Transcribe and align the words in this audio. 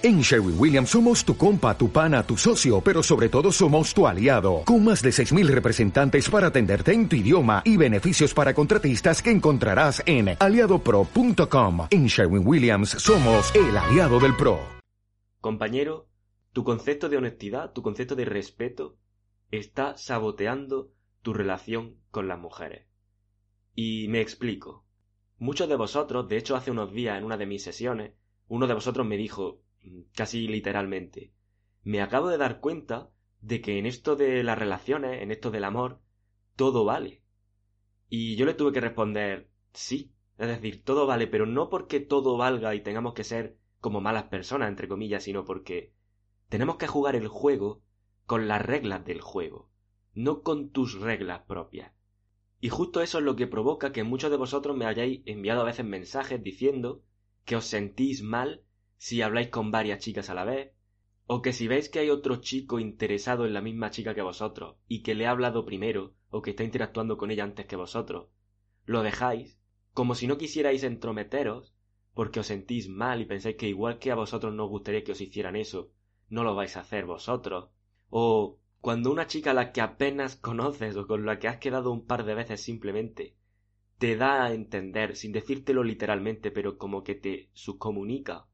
En 0.00 0.20
Sherwin 0.20 0.54
Williams 0.56 0.90
somos 0.90 1.24
tu 1.24 1.36
compa, 1.36 1.76
tu 1.76 1.90
pana, 1.90 2.22
tu 2.22 2.36
socio, 2.36 2.80
pero 2.80 3.02
sobre 3.02 3.28
todo 3.28 3.50
somos 3.50 3.92
tu 3.92 4.06
aliado, 4.06 4.62
con 4.64 4.84
más 4.84 5.02
de 5.02 5.10
6.000 5.10 5.48
representantes 5.48 6.30
para 6.30 6.46
atenderte 6.46 6.92
en 6.92 7.08
tu 7.08 7.16
idioma 7.16 7.62
y 7.64 7.76
beneficios 7.76 8.32
para 8.32 8.54
contratistas 8.54 9.20
que 9.20 9.32
encontrarás 9.32 10.00
en 10.06 10.36
aliadopro.com. 10.38 11.88
En 11.90 12.06
Sherwin 12.06 12.46
Williams 12.46 12.90
somos 12.90 13.52
el 13.56 13.76
aliado 13.76 14.20
del 14.20 14.36
PRO. 14.36 14.60
Compañero, 15.40 16.06
tu 16.52 16.62
concepto 16.62 17.08
de 17.08 17.16
honestidad, 17.16 17.72
tu 17.72 17.82
concepto 17.82 18.14
de 18.14 18.24
respeto, 18.24 18.98
está 19.50 19.96
saboteando 19.96 20.92
tu 21.22 21.34
relación 21.34 21.96
con 22.12 22.28
las 22.28 22.38
mujeres. 22.38 22.86
Y 23.74 24.06
me 24.06 24.20
explico. 24.20 24.86
Muchos 25.38 25.68
de 25.68 25.74
vosotros, 25.74 26.28
de 26.28 26.36
hecho 26.36 26.54
hace 26.54 26.70
unos 26.70 26.92
días 26.92 27.18
en 27.18 27.24
una 27.24 27.36
de 27.36 27.46
mis 27.46 27.64
sesiones, 27.64 28.12
uno 28.46 28.68
de 28.68 28.74
vosotros 28.74 29.04
me 29.04 29.16
dijo, 29.16 29.60
casi 30.14 30.48
literalmente, 30.48 31.32
me 31.82 32.02
acabo 32.02 32.28
de 32.28 32.38
dar 32.38 32.60
cuenta 32.60 33.10
de 33.40 33.60
que 33.60 33.78
en 33.78 33.86
esto 33.86 34.16
de 34.16 34.42
las 34.42 34.58
relaciones, 34.58 35.22
en 35.22 35.30
esto 35.30 35.50
del 35.50 35.64
amor, 35.64 36.00
todo 36.56 36.84
vale. 36.84 37.22
Y 38.08 38.36
yo 38.36 38.46
le 38.46 38.54
tuve 38.54 38.72
que 38.72 38.80
responder, 38.80 39.50
sí, 39.72 40.12
es 40.38 40.48
decir, 40.48 40.82
todo 40.84 41.06
vale, 41.06 41.26
pero 41.26 41.46
no 41.46 41.68
porque 41.68 42.00
todo 42.00 42.36
valga 42.36 42.74
y 42.74 42.82
tengamos 42.82 43.14
que 43.14 43.24
ser 43.24 43.58
como 43.80 44.00
malas 44.00 44.24
personas, 44.24 44.68
entre 44.68 44.88
comillas, 44.88 45.22
sino 45.22 45.44
porque 45.44 45.92
tenemos 46.48 46.76
que 46.76 46.86
jugar 46.86 47.16
el 47.16 47.28
juego 47.28 47.82
con 48.24 48.48
las 48.48 48.60
reglas 48.60 49.04
del 49.04 49.20
juego, 49.20 49.70
no 50.14 50.42
con 50.42 50.70
tus 50.70 51.00
reglas 51.00 51.42
propias. 51.46 51.92
Y 52.60 52.70
justo 52.70 53.02
eso 53.02 53.18
es 53.18 53.24
lo 53.24 53.36
que 53.36 53.46
provoca 53.46 53.92
que 53.92 54.02
muchos 54.02 54.30
de 54.30 54.36
vosotros 54.36 54.76
me 54.76 54.86
hayáis 54.86 55.22
enviado 55.26 55.60
a 55.60 55.64
veces 55.64 55.86
mensajes 55.86 56.42
diciendo 56.42 57.02
que 57.44 57.56
os 57.56 57.64
sentís 57.64 58.22
mal 58.22 58.64
si 58.98 59.22
habláis 59.22 59.48
con 59.48 59.70
varias 59.70 60.00
chicas 60.00 60.28
a 60.28 60.34
la 60.34 60.44
vez, 60.44 60.72
o 61.26 61.40
que 61.40 61.52
si 61.52 61.68
veis 61.68 61.88
que 61.88 62.00
hay 62.00 62.10
otro 62.10 62.36
chico 62.36 62.78
interesado 62.78 63.46
en 63.46 63.54
la 63.54 63.60
misma 63.60 63.90
chica 63.90 64.14
que 64.14 64.22
vosotros 64.22 64.76
y 64.88 65.02
que 65.02 65.14
le 65.14 65.26
ha 65.26 65.30
hablado 65.30 65.64
primero 65.64 66.14
o 66.30 66.42
que 66.42 66.50
está 66.50 66.64
interactuando 66.64 67.16
con 67.16 67.30
ella 67.30 67.44
antes 67.44 67.66
que 67.66 67.76
vosotros, 67.76 68.28
lo 68.84 69.02
dejáis 69.02 69.58
como 69.92 70.14
si 70.14 70.26
no 70.26 70.36
quisierais 70.36 70.82
entrometeros 70.82 71.74
porque 72.14 72.40
os 72.40 72.46
sentís 72.48 72.88
mal 72.88 73.20
y 73.20 73.26
pensáis 73.26 73.56
que 73.56 73.68
igual 73.68 73.98
que 74.00 74.10
a 74.10 74.16
vosotros 74.16 74.52
no 74.52 74.64
os 74.64 74.70
gustaría 74.70 75.04
que 75.04 75.12
os 75.12 75.20
hicieran 75.20 75.54
eso, 75.54 75.92
no 76.28 76.42
lo 76.42 76.56
vais 76.56 76.76
a 76.76 76.80
hacer 76.80 77.06
vosotros, 77.06 77.70
o 78.10 78.58
cuando 78.80 79.12
una 79.12 79.28
chica 79.28 79.52
a 79.52 79.54
la 79.54 79.70
que 79.70 79.80
apenas 79.80 80.34
conoces 80.34 80.96
o 80.96 81.06
con 81.06 81.24
la 81.24 81.38
que 81.38 81.46
has 81.46 81.58
quedado 81.58 81.92
un 81.92 82.04
par 82.06 82.24
de 82.24 82.34
veces 82.34 82.60
simplemente 82.60 83.36
te 83.98 84.16
da 84.16 84.44
a 84.44 84.52
entender, 84.52 85.14
sin 85.14 85.30
decírtelo 85.32 85.84
literalmente, 85.84 86.50
pero 86.50 86.76
como 86.76 87.04
que 87.04 87.14
te 87.14 87.50
subcomunica, 87.52 88.47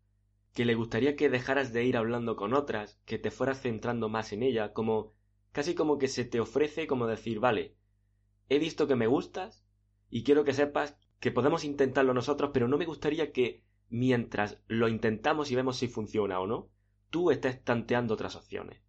que 0.54 0.64
le 0.64 0.76
gustaría 0.76 1.16
que 1.16 1.28
dejaras 1.28 1.72
de 1.72 1.84
ir 1.84 1.96
hablando 1.96 2.36
con 2.36 2.54
otras, 2.54 3.00
que 3.04 3.18
te 3.18 3.32
fueras 3.32 3.60
centrando 3.60 4.08
más 4.08 4.32
en 4.32 4.42
ella, 4.42 4.72
como 4.72 5.12
casi 5.50 5.74
como 5.74 5.98
que 5.98 6.08
se 6.08 6.24
te 6.24 6.40
ofrece 6.40 6.86
como 6.86 7.06
decir, 7.06 7.40
vale, 7.40 7.76
he 8.48 8.58
visto 8.60 8.86
que 8.86 8.94
me 8.94 9.08
gustas 9.08 9.64
y 10.08 10.22
quiero 10.22 10.44
que 10.44 10.52
sepas 10.52 10.96
que 11.18 11.32
podemos 11.32 11.64
intentarlo 11.64 12.14
nosotros, 12.14 12.50
pero 12.54 12.68
no 12.68 12.78
me 12.78 12.86
gustaría 12.86 13.32
que 13.32 13.64
mientras 13.88 14.62
lo 14.68 14.88
intentamos 14.88 15.50
y 15.50 15.56
vemos 15.56 15.76
si 15.76 15.88
funciona 15.88 16.38
o 16.38 16.46
no, 16.46 16.70
tú 17.10 17.30
estés 17.30 17.62
tanteando 17.64 18.14
otras 18.14 18.36
opciones. 18.36 18.80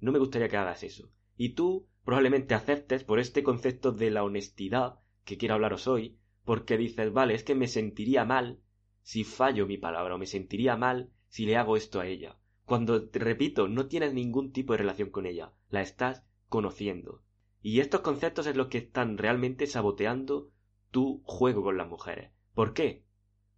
No 0.00 0.10
me 0.10 0.18
gustaría 0.18 0.48
que 0.48 0.56
hagas 0.56 0.82
eso. 0.82 1.12
Y 1.36 1.50
tú 1.50 1.88
probablemente 2.04 2.54
aceptes 2.54 3.04
por 3.04 3.20
este 3.20 3.44
concepto 3.44 3.92
de 3.92 4.10
la 4.10 4.24
honestidad 4.24 4.98
que 5.24 5.38
quiero 5.38 5.54
hablaros 5.54 5.86
hoy, 5.86 6.18
porque 6.44 6.76
dices, 6.76 7.12
vale, 7.12 7.34
es 7.34 7.44
que 7.44 7.54
me 7.54 7.68
sentiría 7.68 8.24
mal 8.24 8.60
si 9.02 9.24
fallo 9.24 9.66
mi 9.66 9.78
palabra 9.78 10.14
o 10.14 10.18
me 10.18 10.26
sentiría 10.26 10.76
mal 10.76 11.10
si 11.28 11.44
le 11.46 11.56
hago 11.56 11.76
esto 11.76 12.00
a 12.00 12.06
ella. 12.06 12.38
Cuando, 12.64 13.08
te 13.08 13.18
repito, 13.18 13.68
no 13.68 13.86
tienes 13.86 14.14
ningún 14.14 14.52
tipo 14.52 14.72
de 14.72 14.78
relación 14.78 15.10
con 15.10 15.26
ella, 15.26 15.52
la 15.68 15.82
estás 15.82 16.24
conociendo. 16.48 17.22
Y 17.60 17.80
estos 17.80 18.00
conceptos 18.00 18.46
es 18.46 18.56
lo 18.56 18.68
que 18.68 18.78
están 18.78 19.18
realmente 19.18 19.66
saboteando 19.66 20.50
tu 20.90 21.22
juego 21.24 21.62
con 21.62 21.76
las 21.76 21.88
mujeres. 21.88 22.32
¿Por 22.54 22.74
qué? 22.74 23.04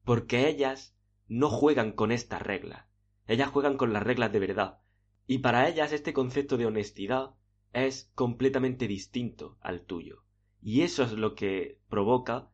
Porque 0.04 0.48
ellas 0.48 0.96
no 1.26 1.48
juegan 1.48 1.92
con 1.92 2.12
estas 2.12 2.42
reglas. 2.42 2.86
Ellas 3.26 3.48
juegan 3.50 3.76
con 3.76 3.92
las 3.92 4.02
reglas 4.02 4.32
de 4.32 4.38
verdad. 4.38 4.80
Y 5.26 5.38
para 5.38 5.68
ellas 5.68 5.92
este 5.92 6.12
concepto 6.12 6.56
de 6.56 6.66
honestidad 6.66 7.34
es 7.72 8.10
completamente 8.14 8.86
distinto 8.86 9.58
al 9.60 9.82
tuyo. 9.82 10.24
Y 10.62 10.82
eso 10.82 11.02
es 11.02 11.12
lo 11.12 11.34
que 11.34 11.78
provoca 11.88 12.50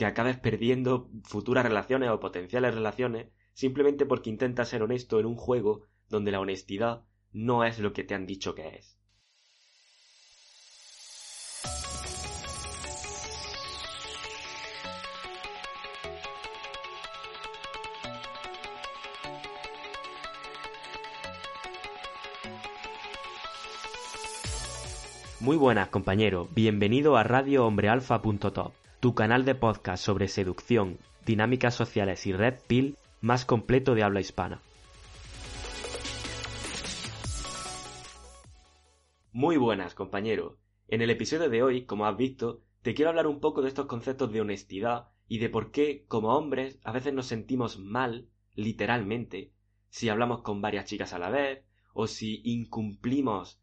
que 0.00 0.06
acabes 0.06 0.38
perdiendo 0.38 1.10
futuras 1.24 1.62
relaciones 1.62 2.08
o 2.08 2.20
potenciales 2.20 2.74
relaciones 2.74 3.26
simplemente 3.52 4.06
porque 4.06 4.30
intentas 4.30 4.70
ser 4.70 4.82
honesto 4.82 5.20
en 5.20 5.26
un 5.26 5.36
juego 5.36 5.82
donde 6.08 6.30
la 6.30 6.40
honestidad 6.40 7.02
no 7.32 7.64
es 7.64 7.78
lo 7.80 7.92
que 7.92 8.02
te 8.02 8.14
han 8.14 8.24
dicho 8.24 8.54
que 8.54 8.68
es. 8.68 8.96
Muy 25.40 25.58
buenas, 25.58 25.88
compañero. 25.88 26.48
Bienvenido 26.54 27.18
a 27.18 27.22
radiohombrealfa.top 27.22 28.79
tu 29.00 29.14
canal 29.14 29.46
de 29.46 29.54
podcast 29.54 30.04
sobre 30.04 30.28
seducción, 30.28 30.98
dinámicas 31.24 31.74
sociales 31.74 32.26
y 32.26 32.34
red 32.34 32.56
pill 32.66 32.98
más 33.22 33.46
completo 33.46 33.94
de 33.94 34.02
habla 34.02 34.20
hispana. 34.20 34.60
Muy 39.32 39.56
buenas, 39.56 39.94
compañero. 39.94 40.58
En 40.86 41.00
el 41.00 41.08
episodio 41.08 41.48
de 41.48 41.62
hoy, 41.62 41.86
como 41.86 42.04
has 42.04 42.14
visto, 42.18 42.62
te 42.82 42.92
quiero 42.92 43.08
hablar 43.08 43.26
un 43.26 43.40
poco 43.40 43.62
de 43.62 43.68
estos 43.68 43.86
conceptos 43.86 44.32
de 44.32 44.42
honestidad 44.42 45.08
y 45.28 45.38
de 45.38 45.48
por 45.48 45.70
qué, 45.70 46.04
como 46.06 46.36
hombres, 46.36 46.78
a 46.84 46.92
veces 46.92 47.14
nos 47.14 47.24
sentimos 47.24 47.78
mal, 47.78 48.28
literalmente, 48.54 49.54
si 49.88 50.10
hablamos 50.10 50.42
con 50.42 50.60
varias 50.60 50.84
chicas 50.84 51.14
a 51.14 51.18
la 51.18 51.30
vez, 51.30 51.64
o 51.94 52.06
si 52.06 52.42
incumplimos 52.44 53.62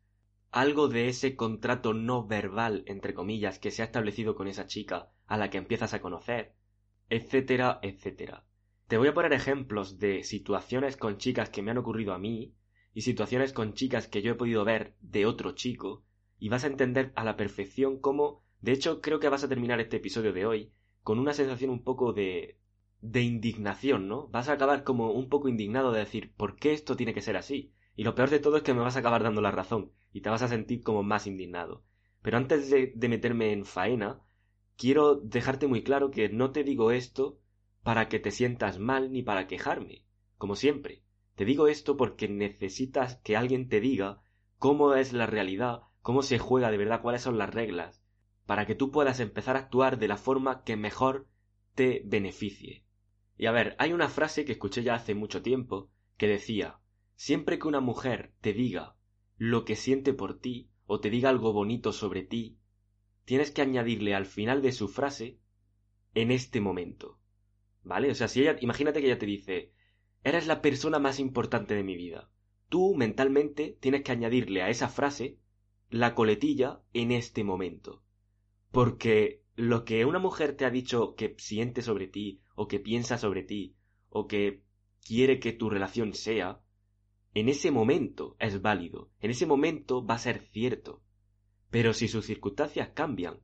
algo 0.50 0.88
de 0.88 1.10
ese 1.10 1.36
contrato 1.36 1.94
no 1.94 2.26
verbal, 2.26 2.84
entre 2.88 3.14
comillas, 3.14 3.60
que 3.60 3.70
se 3.70 3.84
ha 3.84 3.86
establecido 3.86 4.34
con 4.34 4.48
esa 4.48 4.66
chica 4.66 5.12
a 5.28 5.38
la 5.38 5.50
que 5.50 5.58
empiezas 5.58 5.94
a 5.94 6.02
conocer, 6.02 6.56
etcétera, 7.10 7.80
etcétera. 7.82 8.46
Te 8.88 8.98
voy 8.98 9.10
a 9.10 9.14
poner 9.14 9.34
ejemplos 9.34 10.00
de 10.00 10.24
situaciones 10.24 10.98
con 10.98 11.18
chicas 11.18 11.50
que 11.50 11.62
me 11.62 11.72
han 11.72 11.78
ocurrido 11.78 12.14
a 12.14 12.20
mí 12.20 12.56
y 12.94 13.02
situaciones 13.02 13.54
con 13.54 13.74
chicas 13.74 14.08
que 14.08 14.22
yo 14.22 14.32
he 14.32 14.36
podido 14.36 14.66
ver 14.66 14.96
de 15.02 15.26
otro 15.26 15.52
chico 15.54 16.06
y 16.40 16.50
vas 16.50 16.64
a 16.64 16.68
entender 16.68 17.12
a 17.16 17.24
la 17.24 17.38
perfección 17.38 18.00
cómo, 18.00 18.44
de 18.62 18.72
hecho 18.72 19.02
creo 19.02 19.20
que 19.20 19.30
vas 19.30 19.44
a 19.44 19.50
terminar 19.50 19.80
este 19.80 19.98
episodio 19.98 20.34
de 20.34 20.46
hoy 20.46 20.74
con 21.04 21.20
una 21.20 21.34
sensación 21.34 21.70
un 21.70 21.84
poco 21.84 22.14
de 22.14 22.60
de 23.02 23.22
indignación, 23.22 24.08
¿no? 24.08 24.28
Vas 24.30 24.50
a 24.50 24.54
acabar 24.54 24.84
como 24.84 25.12
un 25.12 25.30
poco 25.30 25.50
indignado 25.50 25.92
de 25.92 26.00
decir, 26.00 26.34
¿por 26.36 26.56
qué 26.56 26.74
esto 26.74 26.96
tiene 26.96 27.14
que 27.14 27.22
ser 27.22 27.38
así? 27.38 27.74
Y 27.96 28.04
lo 28.04 28.16
peor 28.16 28.30
de 28.30 28.40
todo 28.40 28.58
es 28.58 28.64
que 28.64 28.74
me 28.74 28.82
vas 28.82 28.96
a 28.96 29.00
acabar 29.00 29.24
dando 29.24 29.42
la 29.42 29.52
razón 29.52 29.92
y 30.12 30.22
te 30.22 30.30
vas 30.30 30.42
a 30.42 30.48
sentir 30.48 30.84
como 30.84 31.04
más 31.04 31.28
indignado. 31.28 31.84
Pero 32.22 32.38
antes 32.38 32.70
de, 32.70 32.94
de 32.96 33.10
meterme 33.10 33.52
en 33.54 33.66
faena, 33.66 34.22
quiero 34.78 35.16
dejarte 35.16 35.68
muy 35.68 35.84
claro 35.84 36.12
que 36.12 36.30
no 36.30 36.52
te 36.52 36.64
digo 36.64 36.92
esto 36.92 37.40
para 37.84 38.08
que 38.08 38.20
te 38.20 38.32
sientas 38.32 38.80
mal 38.80 39.12
ni 39.12 39.24
para 39.24 39.48
quejarme, 39.48 40.06
como 40.38 40.56
siempre. 40.56 41.04
Te 41.36 41.46
digo 41.46 41.68
esto 41.68 41.98
porque 41.98 42.28
necesitas 42.28 43.18
que 43.18 43.36
alguien 43.36 43.68
te 43.70 43.82
diga 43.82 44.22
cómo 44.58 44.94
es 44.94 45.14
la 45.14 45.26
realidad, 45.26 45.82
cómo 46.02 46.22
se 46.22 46.40
juega 46.40 46.72
de 46.72 46.78
verdad, 46.78 47.02
cuáles 47.02 47.22
son 47.22 47.38
las 47.38 47.54
reglas, 47.54 48.02
para 48.46 48.66
que 48.66 48.76
tú 48.76 48.92
puedas 48.92 49.20
empezar 49.20 49.56
a 49.56 49.60
actuar 49.60 50.00
de 50.00 50.08
la 50.08 50.18
forma 50.18 50.64
que 50.64 50.78
mejor 50.78 51.28
te 51.76 52.02
beneficie. 52.06 52.86
Y 53.38 53.46
a 53.46 53.52
ver, 53.52 53.76
hay 53.78 53.94
una 53.94 54.10
frase 54.10 54.46
que 54.46 54.54
escuché 54.54 54.84
ya 54.84 54.96
hace 54.96 55.14
mucho 55.14 55.42
tiempo 55.42 55.90
que 56.18 56.28
decía 56.28 56.80
Siempre 57.16 57.58
que 57.58 57.68
una 57.68 57.80
mujer 57.80 58.34
te 58.42 58.54
diga 58.54 58.96
lo 59.38 59.66
que 59.66 59.76
siente 59.76 60.14
por 60.14 60.40
ti 60.40 60.70
o 60.86 61.00
te 61.00 61.10
diga 61.10 61.30
algo 61.30 61.52
bonito 61.52 61.92
sobre 61.92 62.22
ti, 62.22 62.58
tienes 63.28 63.52
que 63.52 63.62
añadirle 63.62 64.16
al 64.16 64.26
final 64.26 64.62
de 64.62 64.72
su 64.72 64.88
frase 64.88 65.38
en 66.14 66.32
este 66.32 66.62
momento. 66.62 67.20
¿Vale? 67.84 68.10
O 68.10 68.16
sea, 68.16 68.30
si 68.30 68.40
ella, 68.40 68.56
imagínate 68.62 69.02
que 69.02 69.08
ella 69.08 69.20
te 69.20 69.26
dice, 69.26 69.74
eres 70.24 70.48
la 70.48 70.62
persona 70.62 70.98
más 70.98 71.20
importante 71.20 71.76
de 71.76 71.84
mi 71.84 71.98
vida. 71.98 72.32
Tú 72.70 72.96
mentalmente 72.96 73.78
tienes 73.82 74.04
que 74.04 74.14
añadirle 74.14 74.62
a 74.62 74.70
esa 74.70 74.88
frase 74.88 75.40
la 75.90 76.16
coletilla 76.16 76.82
en 76.94 77.12
este 77.12 77.44
momento. 77.44 78.02
Porque 78.72 79.44
lo 79.56 79.84
que 79.84 80.06
una 80.06 80.20
mujer 80.20 80.56
te 80.56 80.64
ha 80.64 80.70
dicho 80.70 81.14
que 81.16 81.36
siente 81.38 81.82
sobre 81.82 82.08
ti, 82.08 82.40
o 82.56 82.70
que 82.70 82.80
piensa 82.80 83.18
sobre 83.18 83.44
ti, 83.44 83.76
o 84.08 84.28
que 84.28 84.64
quiere 85.06 85.42
que 85.42 85.52
tu 85.52 85.70
relación 85.70 86.14
sea, 86.14 86.62
en 87.34 87.50
ese 87.50 87.72
momento 87.72 88.38
es 88.40 88.62
válido, 88.62 89.12
en 89.20 89.32
ese 89.32 89.46
momento 89.46 90.06
va 90.06 90.16
a 90.16 90.20
ser 90.20 90.40
cierto. 90.40 91.04
Pero 91.70 91.94
si 91.94 92.08
sus 92.08 92.26
circunstancias 92.26 92.90
cambian, 92.94 93.42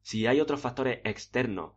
si 0.00 0.26
hay 0.26 0.40
otros 0.40 0.60
factores 0.60 1.00
externos, 1.04 1.74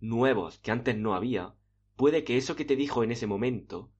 nuevos, 0.00 0.58
que 0.58 0.70
antes 0.70 0.96
no 0.96 1.14
había, 1.14 1.54
puede 1.96 2.24
que 2.24 2.36
eso 2.36 2.56
que 2.56 2.64
te 2.64 2.76
dijo 2.76 3.02
en 3.02 3.12
ese 3.12 3.26
momento 3.26 3.92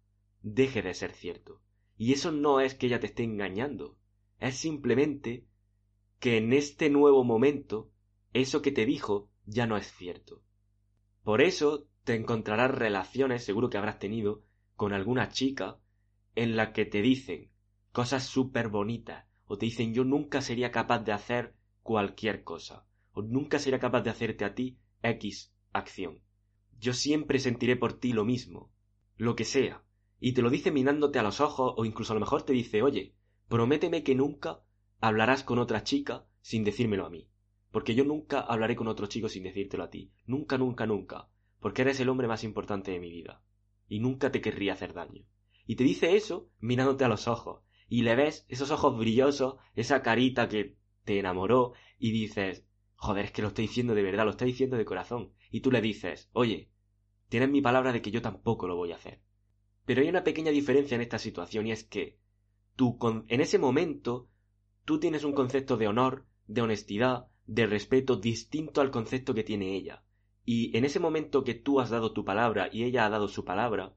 deje 0.42 0.82
de 0.82 0.94
ser 0.94 1.12
cierto. 1.12 1.60
Y 1.96 2.12
eso 2.12 2.32
no 2.32 2.60
es 2.60 2.74
que 2.74 2.86
ella 2.86 3.00
te 3.00 3.06
esté 3.06 3.22
engañando, 3.22 3.96
es 4.38 4.56
simplemente 4.56 5.46
que 6.18 6.36
en 6.36 6.52
este 6.52 6.90
nuevo 6.90 7.24
momento 7.24 7.90
eso 8.32 8.62
que 8.62 8.72
te 8.72 8.86
dijo 8.86 9.30
ya 9.44 9.66
no 9.66 9.76
es 9.76 9.92
cierto. 9.92 10.42
Por 11.22 11.40
eso 11.40 11.86
te 12.04 12.14
encontrarás 12.14 12.70
relaciones, 12.70 13.44
seguro 13.44 13.70
que 13.70 13.78
habrás 13.78 13.98
tenido, 13.98 14.44
con 14.74 14.92
alguna 14.92 15.28
chica 15.28 15.78
en 16.34 16.56
la 16.56 16.72
que 16.72 16.84
te 16.84 17.02
dicen 17.02 17.50
cosas 17.92 18.24
súper 18.24 18.68
bonitas, 18.68 19.26
o 19.52 19.58
te 19.58 19.66
dicen 19.66 19.92
yo 19.92 20.02
nunca 20.02 20.40
sería 20.40 20.70
capaz 20.70 21.00
de 21.00 21.12
hacer 21.12 21.54
cualquier 21.82 22.42
cosa, 22.42 22.86
o 23.12 23.20
nunca 23.20 23.58
sería 23.58 23.78
capaz 23.78 24.00
de 24.00 24.08
hacerte 24.08 24.46
a 24.46 24.54
ti 24.54 24.78
X 25.02 25.52
acción. 25.74 26.22
Yo 26.80 26.94
siempre 26.94 27.38
sentiré 27.38 27.76
por 27.76 27.92
ti 27.92 28.14
lo 28.14 28.24
mismo, 28.24 28.72
lo 29.18 29.36
que 29.36 29.44
sea, 29.44 29.84
y 30.20 30.32
te 30.32 30.40
lo 30.40 30.48
dice 30.48 30.70
mirándote 30.70 31.18
a 31.18 31.22
los 31.22 31.42
ojos, 31.42 31.74
o 31.76 31.84
incluso 31.84 32.14
a 32.14 32.16
lo 32.16 32.20
mejor 32.20 32.44
te 32.44 32.54
dice, 32.54 32.80
oye, 32.80 33.14
prométeme 33.50 34.02
que 34.02 34.14
nunca 34.14 34.62
hablarás 35.02 35.44
con 35.44 35.58
otra 35.58 35.84
chica 35.84 36.24
sin 36.40 36.64
decírmelo 36.64 37.04
a 37.04 37.10
mí, 37.10 37.28
porque 37.70 37.94
yo 37.94 38.04
nunca 38.04 38.40
hablaré 38.40 38.74
con 38.74 38.88
otro 38.88 39.06
chico 39.06 39.28
sin 39.28 39.42
decírtelo 39.42 39.84
a 39.84 39.90
ti, 39.90 40.14
nunca, 40.24 40.56
nunca, 40.56 40.86
nunca, 40.86 41.28
porque 41.60 41.82
eres 41.82 42.00
el 42.00 42.08
hombre 42.08 42.26
más 42.26 42.42
importante 42.42 42.90
de 42.90 43.00
mi 43.00 43.10
vida, 43.10 43.42
y 43.86 44.00
nunca 44.00 44.32
te 44.32 44.40
querría 44.40 44.72
hacer 44.72 44.94
daño. 44.94 45.26
Y 45.66 45.76
te 45.76 45.84
dice 45.84 46.16
eso 46.16 46.48
mirándote 46.58 47.04
a 47.04 47.08
los 47.08 47.28
ojos, 47.28 47.60
y 47.92 48.00
le 48.00 48.16
ves 48.16 48.46
esos 48.48 48.70
ojos 48.70 48.96
brillosos, 48.96 49.56
esa 49.74 50.00
carita 50.00 50.48
que 50.48 50.78
te 51.04 51.18
enamoró, 51.18 51.74
y 51.98 52.10
dices, 52.10 52.64
joder, 52.94 53.26
es 53.26 53.32
que 53.32 53.42
lo 53.42 53.48
estoy 53.48 53.66
diciendo 53.66 53.94
de 53.94 54.02
verdad, 54.02 54.24
lo 54.24 54.30
estoy 54.30 54.46
diciendo 54.46 54.78
de 54.78 54.86
corazón. 54.86 55.34
Y 55.50 55.60
tú 55.60 55.70
le 55.70 55.82
dices, 55.82 56.30
oye, 56.32 56.70
tienes 57.28 57.50
mi 57.50 57.60
palabra 57.60 57.92
de 57.92 58.00
que 58.00 58.10
yo 58.10 58.22
tampoco 58.22 58.66
lo 58.66 58.76
voy 58.76 58.92
a 58.92 58.96
hacer. 58.96 59.20
Pero 59.84 60.00
hay 60.00 60.08
una 60.08 60.24
pequeña 60.24 60.50
diferencia 60.52 60.94
en 60.94 61.02
esta 61.02 61.18
situación 61.18 61.66
y 61.66 61.72
es 61.72 61.84
que 61.84 62.18
tú 62.76 62.98
en 63.28 63.40
ese 63.42 63.58
momento 63.58 64.30
tú 64.86 64.98
tienes 64.98 65.22
un 65.24 65.34
concepto 65.34 65.76
de 65.76 65.88
honor, 65.88 66.24
de 66.46 66.62
honestidad, 66.62 67.26
de 67.44 67.66
respeto 67.66 68.16
distinto 68.16 68.80
al 68.80 68.90
concepto 68.90 69.34
que 69.34 69.44
tiene 69.44 69.76
ella. 69.76 70.02
Y 70.46 70.74
en 70.78 70.86
ese 70.86 70.98
momento 70.98 71.44
que 71.44 71.52
tú 71.52 71.78
has 71.78 71.90
dado 71.90 72.14
tu 72.14 72.24
palabra 72.24 72.70
y 72.72 72.84
ella 72.84 73.04
ha 73.04 73.10
dado 73.10 73.28
su 73.28 73.44
palabra, 73.44 73.94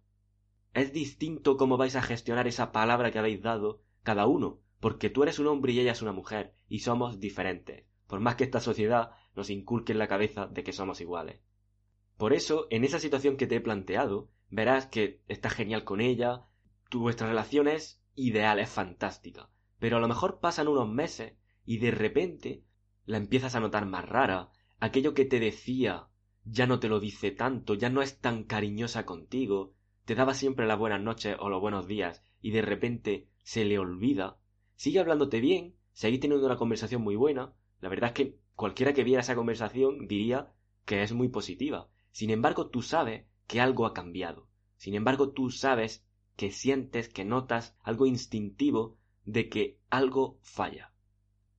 es 0.73 0.91
distinto 0.91 1.55
cómo 1.55 1.77
vais 1.77 1.95
a 1.95 2.01
gestionar 2.01 2.45
esa 2.45 2.73
palabra 2.73 3.09
que 3.09 3.19
habéis 3.19 3.41
dado 3.41 3.84
cada 4.05 4.27
uno, 4.27 4.61
porque 4.79 5.09
tú 5.09 5.23
eres 5.23 5.39
un 5.39 5.47
hombre 5.47 5.73
y 5.73 5.79
ella 5.81 5.91
es 5.91 6.01
una 6.01 6.13
mujer, 6.13 6.55
y 6.69 6.79
somos 6.79 7.19
diferentes. 7.19 7.85
Por 8.07 8.19
más 8.21 8.35
que 8.35 8.45
esta 8.45 8.61
sociedad 8.61 9.11
nos 9.35 9.49
inculque 9.49 9.91
en 9.91 9.99
la 9.99 10.07
cabeza 10.07 10.45
de 10.45 10.63
que 10.63 10.71
somos 10.71 11.01
iguales. 11.01 11.41
Por 12.15 12.31
eso, 12.31 12.67
en 12.69 12.85
esa 12.85 12.99
situación 12.99 13.35
que 13.35 13.47
te 13.47 13.55
he 13.55 13.61
planteado, 13.61 14.29
verás 14.49 14.85
que 14.85 15.21
estás 15.27 15.53
genial 15.53 15.83
con 15.83 15.99
ella, 15.99 16.45
tu 16.89 17.01
vuestra 17.01 17.27
relación 17.27 17.67
es 17.67 18.01
ideal, 18.13 18.59
es 18.59 18.69
fantástica, 18.69 19.49
pero 19.79 19.97
a 19.97 19.99
lo 19.99 20.07
mejor 20.07 20.39
pasan 20.39 20.67
unos 20.67 20.87
meses 20.87 21.33
y 21.65 21.79
de 21.79 21.91
repente 21.91 22.63
la 23.05 23.17
empiezas 23.17 23.55
a 23.55 23.59
notar 23.59 23.85
más 23.85 24.07
rara, 24.07 24.51
aquello 24.79 25.13
que 25.13 25.25
te 25.25 25.39
decía 25.39 26.07
ya 26.45 26.67
no 26.67 26.79
te 26.79 26.89
lo 26.89 26.99
dice 26.99 27.31
tanto, 27.31 27.73
ya 27.73 27.89
no 27.89 28.03
es 28.03 28.19
tan 28.19 28.43
cariñosa 28.43 29.05
contigo, 29.05 29.73
te 30.05 30.13
daba 30.13 30.35
siempre 30.35 30.67
las 30.67 30.77
buenas 30.77 31.01
noches 31.01 31.35
o 31.39 31.49
los 31.49 31.59
buenos 31.59 31.87
días 31.87 32.23
y 32.39 32.51
de 32.51 32.61
repente 32.61 33.29
se 33.45 33.63
le 33.63 33.77
olvida, 33.77 34.39
sigue 34.75 34.99
hablándote 34.99 35.39
bien, 35.39 35.75
seguís 35.93 36.19
teniendo 36.19 36.47
una 36.47 36.57
conversación 36.57 37.03
muy 37.03 37.15
buena, 37.15 37.53
la 37.79 37.89
verdad 37.89 38.09
es 38.09 38.13
que 38.15 38.39
cualquiera 38.55 38.93
que 38.93 39.03
viera 39.03 39.21
esa 39.21 39.35
conversación 39.35 40.07
diría 40.07 40.51
que 40.83 41.03
es 41.03 41.13
muy 41.13 41.29
positiva. 41.29 41.87
Sin 42.11 42.31
embargo, 42.31 42.69
tú 42.69 42.81
sabes 42.81 43.27
que 43.45 43.61
algo 43.61 43.85
ha 43.85 43.93
cambiado. 43.93 44.47
Sin 44.77 44.95
embargo, 44.95 45.29
tú 45.29 45.51
sabes 45.51 46.03
que 46.35 46.51
sientes, 46.51 47.07
que 47.07 47.23
notas 47.23 47.77
algo 47.83 48.07
instintivo 48.07 48.97
de 49.25 49.47
que 49.47 49.79
algo 49.91 50.39
falla. 50.41 50.91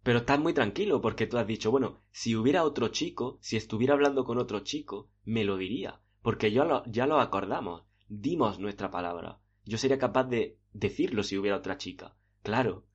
Pero 0.03 0.19
estás 0.19 0.41
muy 0.41 0.55
tranquilo 0.55 1.01
porque 1.01 1.29
tú 1.29 1.39
has 1.39 1.47
dicho, 1.47 1.71
bueno, 1.71 2.03
si 2.11 2.35
hubiera 2.35 2.65
otro 2.65 2.89
chico, 2.89 3.39
si 3.41 3.57
estuviera 3.57 3.95
hablando 3.95 4.25
con 4.25 4.39
otro 4.39 4.61
chico, 4.61 5.09
me 5.25 5.45
lo 5.45 5.57
diría, 5.57 6.01
porque 6.21 6.51
ya 6.51 6.65
lo, 6.65 6.85
ya 6.87 7.07
lo 7.07 7.21
acordamos, 7.21 7.85
dimos 8.09 8.59
nuestra 8.59 8.91
palabra. 8.91 9.41
Yo 9.65 9.79
sería 9.79 9.99
capaz 9.99 10.25
de 10.25 10.59
decirlo 10.79 11.23
si 11.23 11.37
hubiera 11.37 11.57
otra 11.57 11.79
chica. 11.79 12.17
Claro, 12.43 12.87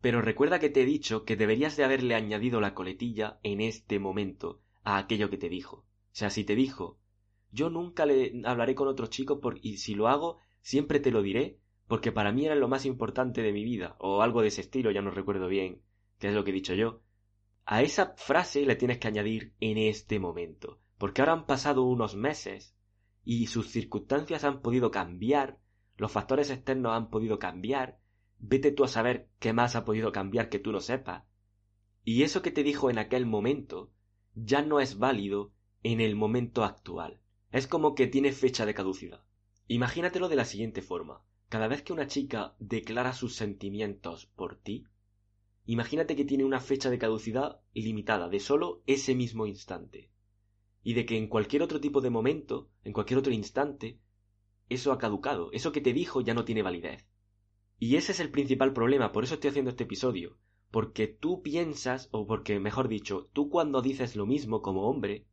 pero 0.00 0.22
recuerda 0.22 0.58
que 0.58 0.70
te 0.70 0.82
he 0.82 0.86
dicho 0.86 1.24
que 1.24 1.36
deberías 1.36 1.76
de 1.76 1.84
haberle 1.84 2.14
añadido 2.14 2.60
la 2.60 2.74
coletilla 2.74 3.38
en 3.42 3.60
este 3.60 3.98
momento 3.98 4.60
a 4.82 4.98
aquello 4.98 5.30
que 5.30 5.38
te 5.38 5.48
dijo. 5.48 5.78
O 5.78 5.84
sea, 6.12 6.30
si 6.30 6.44
te 6.44 6.54
dijo, 6.54 6.98
yo 7.50 7.70
nunca 7.70 8.06
le 8.06 8.42
hablaré 8.44 8.74
con 8.74 8.88
otro 8.88 9.06
chico 9.06 9.40
y 9.62 9.78
si 9.78 9.94
lo 9.94 10.08
hago, 10.08 10.38
siempre 10.60 11.00
te 11.00 11.10
lo 11.10 11.22
diré, 11.22 11.58
porque 11.86 12.12
para 12.12 12.32
mí 12.32 12.46
era 12.46 12.54
lo 12.54 12.68
más 12.68 12.86
importante 12.86 13.42
de 13.42 13.52
mi 13.52 13.64
vida, 13.64 13.96
o 13.98 14.22
algo 14.22 14.42
de 14.42 14.48
ese 14.48 14.62
estilo, 14.62 14.90
ya 14.90 15.02
no 15.02 15.10
recuerdo 15.10 15.48
bien 15.48 15.82
qué 16.18 16.28
es 16.28 16.34
lo 16.34 16.44
que 16.44 16.50
he 16.50 16.54
dicho 16.54 16.74
yo. 16.74 17.02
A 17.64 17.82
esa 17.82 18.14
frase 18.16 18.64
le 18.64 18.76
tienes 18.76 18.98
que 18.98 19.08
añadir 19.08 19.54
en 19.60 19.78
este 19.78 20.18
momento, 20.18 20.80
porque 20.98 21.20
ahora 21.20 21.32
han 21.32 21.46
pasado 21.46 21.82
unos 21.82 22.16
meses 22.16 22.74
y 23.24 23.48
sus 23.48 23.68
circunstancias 23.70 24.44
han 24.44 24.62
podido 24.62 24.90
cambiar, 24.90 25.58
los 25.96 26.12
factores 26.12 26.50
externos 26.50 26.92
han 26.94 27.10
podido 27.10 27.38
cambiar, 27.38 27.98
Vete 28.38 28.70
tú 28.70 28.84
a 28.84 28.88
saber 28.88 29.28
qué 29.38 29.52
más 29.52 29.76
ha 29.76 29.84
podido 29.84 30.12
cambiar 30.12 30.48
que 30.48 30.58
tú 30.58 30.72
no 30.72 30.80
sepas. 30.80 31.24
Y 32.04 32.22
eso 32.22 32.42
que 32.42 32.50
te 32.50 32.62
dijo 32.62 32.90
en 32.90 32.98
aquel 32.98 33.26
momento 33.26 33.90
ya 34.34 34.62
no 34.62 34.80
es 34.80 34.98
válido 34.98 35.52
en 35.82 36.00
el 36.00 36.14
momento 36.14 36.62
actual. 36.62 37.20
Es 37.50 37.66
como 37.66 37.94
que 37.94 38.06
tiene 38.06 38.32
fecha 38.32 38.66
de 38.66 38.74
caducidad. 38.74 39.24
Imagínatelo 39.66 40.28
de 40.28 40.36
la 40.36 40.44
siguiente 40.44 40.82
forma. 40.82 41.22
Cada 41.48 41.68
vez 41.68 41.82
que 41.82 41.92
una 41.92 42.06
chica 42.06 42.54
declara 42.58 43.12
sus 43.12 43.34
sentimientos 43.34 44.26
por 44.26 44.56
ti, 44.56 44.84
imagínate 45.64 46.14
que 46.14 46.24
tiene 46.24 46.44
una 46.44 46.60
fecha 46.60 46.90
de 46.90 46.98
caducidad 46.98 47.60
limitada 47.72 48.28
de 48.28 48.40
solo 48.40 48.82
ese 48.86 49.14
mismo 49.14 49.46
instante. 49.46 50.10
Y 50.82 50.94
de 50.94 51.06
que 51.06 51.16
en 51.16 51.28
cualquier 51.28 51.62
otro 51.62 51.80
tipo 51.80 52.00
de 52.00 52.10
momento, 52.10 52.68
en 52.84 52.92
cualquier 52.92 53.18
otro 53.18 53.32
instante, 53.32 53.98
eso 54.68 54.92
ha 54.92 54.98
caducado, 54.98 55.50
eso 55.52 55.72
que 55.72 55.80
te 55.80 55.92
dijo 55.92 56.20
ya 56.20 56.34
no 56.34 56.44
tiene 56.44 56.62
validez. 56.62 57.06
Y 57.78 57.96
ese 57.96 58.12
es 58.12 58.20
el 58.20 58.30
principal 58.30 58.72
problema, 58.72 59.12
por 59.12 59.24
eso 59.24 59.34
estoy 59.34 59.50
haciendo 59.50 59.70
este 59.70 59.84
episodio. 59.84 60.38
Porque 60.70 61.06
tú 61.06 61.42
piensas, 61.42 62.08
o 62.10 62.26
porque, 62.26 62.58
mejor 62.58 62.88
dicho, 62.88 63.30
tú 63.32 63.48
cuando 63.50 63.82
dices 63.82 64.16
lo 64.16 64.26
mismo 64.26 64.62
como 64.62 64.88
hombre, 64.88 65.26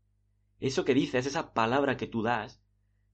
eso 0.59 0.85
que 0.85 0.94
dices, 0.94 1.25
esa 1.25 1.53
palabra 1.53 1.97
que 1.97 2.07
tú 2.07 2.21
das, 2.21 2.62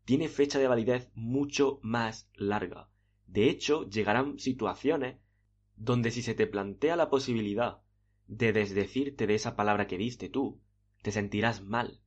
tiene 0.05 0.27
fecha 0.27 0.59
de 0.59 0.67
validez 0.67 1.11
mucho 1.13 1.79
más 1.81 2.29
larga. 2.33 2.89
De 3.27 3.49
hecho, 3.49 3.87
llegarán 3.87 4.39
situaciones 4.39 5.19
donde 5.75 6.11
si 6.11 6.21
se 6.21 6.33
te 6.33 6.47
plantea 6.47 6.95
la 6.95 7.09
posibilidad 7.09 7.81
de 8.27 8.51
desdecirte 8.53 9.27
de 9.27 9.35
esa 9.35 9.55
palabra 9.55 9.87
que 9.87 9.97
diste 9.97 10.29
tú, 10.29 10.61
te 11.01 11.11
sentirás 11.11 11.63
mal. 11.63 12.01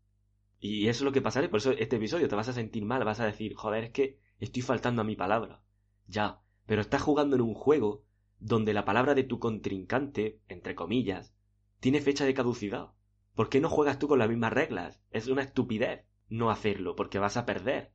Y 0.64 0.86
eso 0.86 0.98
es 0.98 1.04
lo 1.06 1.10
que 1.10 1.20
pasará, 1.20 1.50
por 1.50 1.58
eso 1.58 1.72
este 1.72 1.96
episodio 1.96 2.28
te 2.28 2.36
vas 2.36 2.46
a 2.46 2.52
sentir 2.52 2.84
mal, 2.84 3.02
vas 3.04 3.18
a 3.18 3.26
decir, 3.26 3.52
joder, 3.56 3.82
es 3.82 3.90
que 3.90 4.20
estoy 4.38 4.62
faltando 4.62 5.02
a 5.02 5.04
mi 5.04 5.16
palabra. 5.16 5.60
Ya, 6.06 6.40
pero 6.66 6.82
estás 6.82 7.02
jugando 7.02 7.34
en 7.34 7.42
un 7.42 7.54
juego 7.54 8.04
donde 8.38 8.72
la 8.72 8.84
palabra 8.84 9.16
de 9.16 9.24
tu 9.24 9.40
contrincante, 9.40 10.38
entre 10.46 10.76
comillas, 10.76 11.34
tiene 11.80 12.00
fecha 12.00 12.24
de 12.24 12.34
caducidad. 12.34 12.92
¿Por 13.34 13.48
qué 13.48 13.60
no 13.60 13.68
juegas 13.68 13.98
tú 13.98 14.06
con 14.06 14.20
las 14.20 14.28
mismas 14.28 14.52
reglas? 14.52 15.02
Es 15.10 15.26
una 15.26 15.42
estupidez 15.42 16.06
no 16.28 16.48
hacerlo, 16.48 16.94
porque 16.94 17.18
vas 17.18 17.36
a 17.36 17.44
perder. 17.44 17.92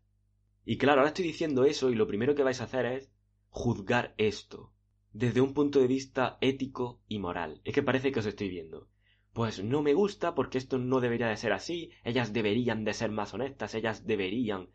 Y 0.65 0.77
claro, 0.77 0.99
ahora 0.99 1.11
estoy 1.11 1.23
diciendo 1.23 1.63
eso 1.63 1.89
y 1.89 1.95
lo 1.95 2.05
primero 2.05 2.35
que 2.35 2.43
vais 2.43 2.59
a 2.59 2.65
hacer 2.65 2.85
es 2.85 3.09
juzgar 3.47 4.13
esto, 4.17 4.73
desde 5.13 5.39
un 5.39 5.53
punto 5.53 5.79
de 5.79 5.87
vista 5.87 6.37
ético 6.41 6.99
y 7.07 7.19
moral. 7.19 7.61
Es 7.63 7.73
que 7.73 7.81
parece 7.81 8.11
que 8.11 8.19
os 8.19 8.25
estoy 8.25 8.49
viendo. 8.49 8.89
Pues 9.37 9.63
no 9.63 9.83
me 9.83 9.93
gusta 9.93 10.33
porque 10.33 10.57
esto 10.57 10.79
no 10.79 10.99
debería 10.99 11.27
de 11.27 11.37
ser 11.37 11.53
así, 11.53 11.91
ellas 12.03 12.33
deberían 12.33 12.83
de 12.83 12.93
ser 12.95 13.11
más 13.11 13.35
honestas, 13.35 13.75
ellas 13.75 14.07
deberían. 14.07 14.71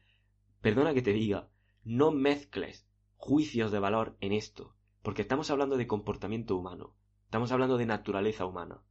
Perdona 0.61 0.95
que 0.95 1.02
te 1.02 1.12
diga, 1.12 1.49
no 1.83 2.12
mezcles 2.12 2.87
juicios 3.16 3.73
de 3.73 3.81
valor 3.81 4.16
en 4.21 4.31
esto, 4.31 4.76
porque 5.02 5.23
estamos 5.23 5.50
hablando 5.50 5.76
de 5.76 5.88
comportamiento 5.88 6.57
humano, 6.57 6.95
estamos 7.25 7.50
hablando 7.50 7.76
de 7.76 7.87
naturaleza 7.87 8.47
humana, 8.47 8.85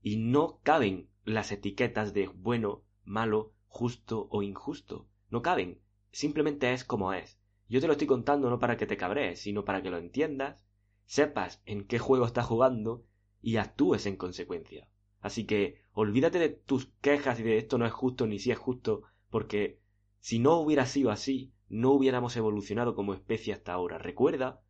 y 0.00 0.16
no 0.16 0.60
caben 0.62 1.10
las 1.24 1.52
etiquetas 1.52 2.14
de 2.14 2.28
bueno, 2.28 2.84
malo, 3.04 3.52
justo 3.66 4.28
o 4.30 4.40
injusto, 4.40 5.06
no 5.28 5.42
caben, 5.42 5.82
simplemente 6.12 6.72
es 6.72 6.82
como 6.82 7.12
es. 7.12 7.38
Yo 7.68 7.82
te 7.82 7.88
lo 7.88 7.92
estoy 7.92 8.06
contando 8.06 8.48
no 8.48 8.58
para 8.58 8.78
que 8.78 8.86
te 8.86 8.96
cabrees, 8.96 9.38
sino 9.38 9.66
para 9.66 9.82
que 9.82 9.90
lo 9.90 9.98
entiendas, 9.98 10.56
sepas 11.04 11.60
en 11.66 11.86
qué 11.86 11.98
juego 11.98 12.24
estás 12.24 12.46
jugando 12.46 13.04
y 13.42 13.58
actúes 13.58 14.06
en 14.06 14.16
consecuencia. 14.16 14.88
Así 15.24 15.46
que 15.46 15.80
olvídate 15.94 16.38
de 16.38 16.50
tus 16.50 16.92
quejas 17.00 17.40
y 17.40 17.44
de 17.44 17.56
esto 17.56 17.78
no 17.78 17.86
es 17.86 17.94
justo 17.94 18.26
ni 18.26 18.38
si 18.38 18.50
es 18.50 18.58
justo, 18.58 19.04
porque 19.30 19.80
si 20.20 20.38
no 20.38 20.58
hubiera 20.58 20.84
sido 20.84 21.10
así, 21.10 21.54
no 21.70 21.92
hubiéramos 21.92 22.36
evolucionado 22.36 22.94
como 22.94 23.14
especie 23.14 23.54
hasta 23.54 23.72
ahora. 23.72 23.96
Recuerda 23.96 24.60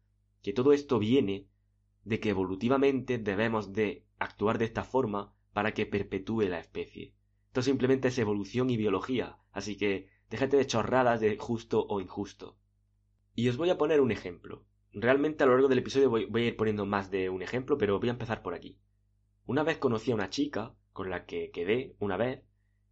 que 0.43 0.53
todo 0.53 0.73
esto 0.73 1.01
viene 1.01 1.49
de 2.05 2.21
que 2.21 2.29
evolutivamente 2.29 3.19
debemos 3.19 3.73
de 3.73 4.07
actuar 4.21 4.59
de 4.59 4.67
esta 4.67 4.85
forma 4.85 5.35
para 5.53 5.75
que 5.75 5.87
perpetúe 5.87 6.43
la 6.43 6.61
especie. 6.61 7.17
Esto 7.49 7.63
simplemente 7.63 8.07
es 8.07 8.19
evolución 8.19 8.71
y 8.71 8.77
biología, 8.77 9.39
así 9.51 9.77
que 9.77 10.09
déjate 10.31 10.57
de 10.57 10.69
chorradas 10.69 11.21
de 11.21 11.37
justo 11.37 11.85
o 11.89 12.01
injusto. 12.01 12.57
Y 13.35 13.49
os 13.49 13.57
voy 13.57 13.71
a 13.71 13.79
poner 13.79 14.01
un 14.01 14.13
ejemplo. 14.13 14.65
Realmente 14.93 15.43
a 15.43 15.49
lo 15.49 15.55
largo 15.55 15.67
del 15.67 15.81
episodio 15.81 16.11
voy, 16.11 16.29
a 16.33 16.47
ir 16.47 16.57
poniendo 16.57 16.87
más 16.87 17.11
de 17.11 17.29
un 17.29 17.43
ejemplo, 17.43 17.77
pero 17.77 17.99
voy 17.99 18.09
a 18.09 18.13
empezar 18.13 18.41
por 18.41 18.55
aquí. 18.55 18.79
Una 19.47 19.63
vez 19.63 19.77
conocí 19.77 20.11
a 20.11 20.15
una 20.15 20.31
chica 20.31 20.75
con 20.93 21.11
la 21.11 21.27
que 21.27 21.51
quedé 21.51 21.97
una 21.99 22.17
vez. 22.17 22.43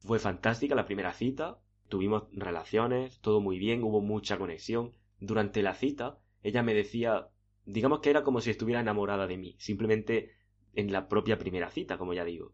Fue 0.01 0.19
fantástica 0.19 0.75
la 0.75 0.85
primera 0.85 1.15
cita, 1.15 1.59
tuvimos 1.89 2.25
relaciones, 2.33 3.21
todo 3.21 3.41
muy 3.41 3.59
bien, 3.59 3.83
hubo 3.83 4.03
mucha 4.03 4.37
conexión. 4.37 4.93
Durante 5.19 5.63
la 5.63 5.75
cita, 5.75 6.19
ella 6.43 6.63
me 6.63 6.75
decía, 6.75 7.29
digamos 7.65 8.01
que 8.01 8.11
era 8.11 8.23
como 8.23 8.41
si 8.41 8.51
estuviera 8.51 8.81
enamorada 8.81 9.27
de 9.27 9.39
mí, 9.39 9.55
simplemente 9.59 10.33
en 10.75 10.93
la 10.93 11.09
propia 11.09 11.39
primera 11.39 11.71
cita, 11.71 11.97
como 11.97 12.13
ya 12.13 12.25
digo. 12.25 12.53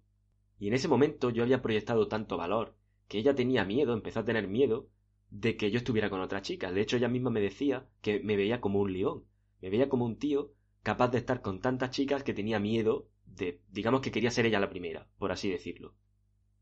Y 0.60 0.68
en 0.68 0.74
ese 0.74 0.86
momento 0.86 1.30
yo 1.30 1.42
había 1.42 1.62
proyectado 1.62 2.06
tanto 2.06 2.36
valor 2.36 2.76
que 3.08 3.18
ella 3.18 3.34
tenía 3.34 3.64
miedo, 3.64 3.94
empezó 3.94 4.20
a 4.20 4.24
tener 4.24 4.46
miedo 4.46 4.90
de 5.30 5.56
que 5.56 5.70
yo 5.72 5.78
estuviera 5.78 6.10
con 6.10 6.20
otra 6.20 6.42
chica. 6.42 6.70
De 6.70 6.82
hecho, 6.82 6.98
ella 6.98 7.08
misma 7.08 7.30
me 7.30 7.40
decía 7.40 7.88
que 8.00 8.20
me 8.20 8.36
veía 8.36 8.60
como 8.60 8.80
un 8.80 8.92
león, 8.92 9.24
me 9.60 9.70
veía 9.70 9.88
como 9.88 10.04
un 10.04 10.18
tío 10.18 10.52
capaz 10.82 11.08
de 11.08 11.18
estar 11.18 11.42
con 11.42 11.60
tantas 11.60 11.90
chicas 11.90 12.22
que 12.22 12.34
tenía 12.34 12.60
miedo 12.60 13.08
de, 13.34 13.60
digamos 13.70 14.00
que 14.00 14.10
quería 14.10 14.30
ser 14.30 14.46
ella 14.46 14.60
la 14.60 14.70
primera, 14.70 15.08
por 15.18 15.32
así 15.32 15.50
decirlo. 15.50 15.94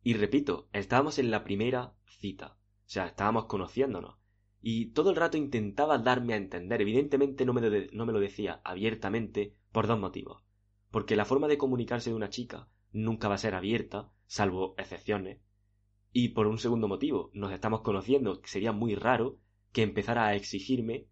Y 0.02 0.14
repito, 0.14 0.68
estábamos 0.72 1.18
en 1.18 1.30
la 1.30 1.44
primera 1.44 1.94
cita, 2.06 2.56
o 2.58 2.88
sea, 2.88 3.06
estábamos 3.06 3.46
conociéndonos. 3.46 4.16
Y 4.62 4.86
todo 4.86 5.10
el 5.10 5.16
rato 5.16 5.36
intentaba 5.36 5.98
darme 5.98 6.34
a 6.34 6.36
entender, 6.36 6.80
evidentemente 6.80 7.44
no 7.44 7.52
me, 7.52 7.88
no 7.92 8.06
me 8.06 8.12
lo 8.12 8.20
decía 8.20 8.60
abiertamente 8.64 9.54
por 9.72 9.86
dos 9.86 9.98
motivos. 9.98 10.42
Porque 10.90 11.16
la 11.16 11.24
forma 11.24 11.48
de 11.48 11.58
comunicarse 11.58 12.10
de 12.10 12.16
una 12.16 12.30
chica 12.30 12.68
nunca 12.92 13.28
va 13.28 13.34
a 13.34 13.38
ser 13.38 13.54
abierta, 13.54 14.10
salvo 14.26 14.74
excepciones, 14.78 15.38
y 16.18 16.30
por 16.30 16.46
un 16.46 16.58
segundo 16.58 16.88
motivo, 16.88 17.30
nos 17.34 17.52
estamos 17.52 17.82
conociendo, 17.82 18.40
sería 18.44 18.72
muy 18.72 18.94
raro 18.94 19.38
que 19.72 19.82
empezara 19.82 20.26
a 20.26 20.34
exigirme 20.34 21.08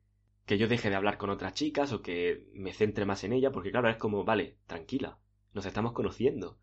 que 0.46 0.56
yo 0.56 0.66
deje 0.66 0.88
de 0.88 0.96
hablar 0.96 1.18
con 1.18 1.28
otras 1.28 1.52
chicas 1.52 1.92
o 1.92 2.00
que 2.00 2.48
me 2.54 2.72
centre 2.72 3.04
más 3.04 3.22
en 3.22 3.34
ella, 3.34 3.52
porque 3.52 3.70
claro, 3.70 3.90
es 3.90 3.98
como, 3.98 4.24
vale, 4.24 4.56
tranquila, 4.66 5.18
nos 5.54 5.66
estamos 5.66 5.92
conociendo. 5.92 6.58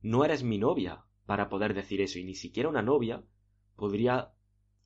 No 0.00 0.24
eres 0.24 0.44
mi 0.44 0.58
novia 0.58 1.04
para 1.26 1.48
poder 1.48 1.74
decir 1.74 2.00
eso, 2.00 2.18
y 2.18 2.24
ni 2.24 2.34
siquiera 2.34 2.68
una 2.68 2.82
novia 2.82 3.24
podría 3.74 4.32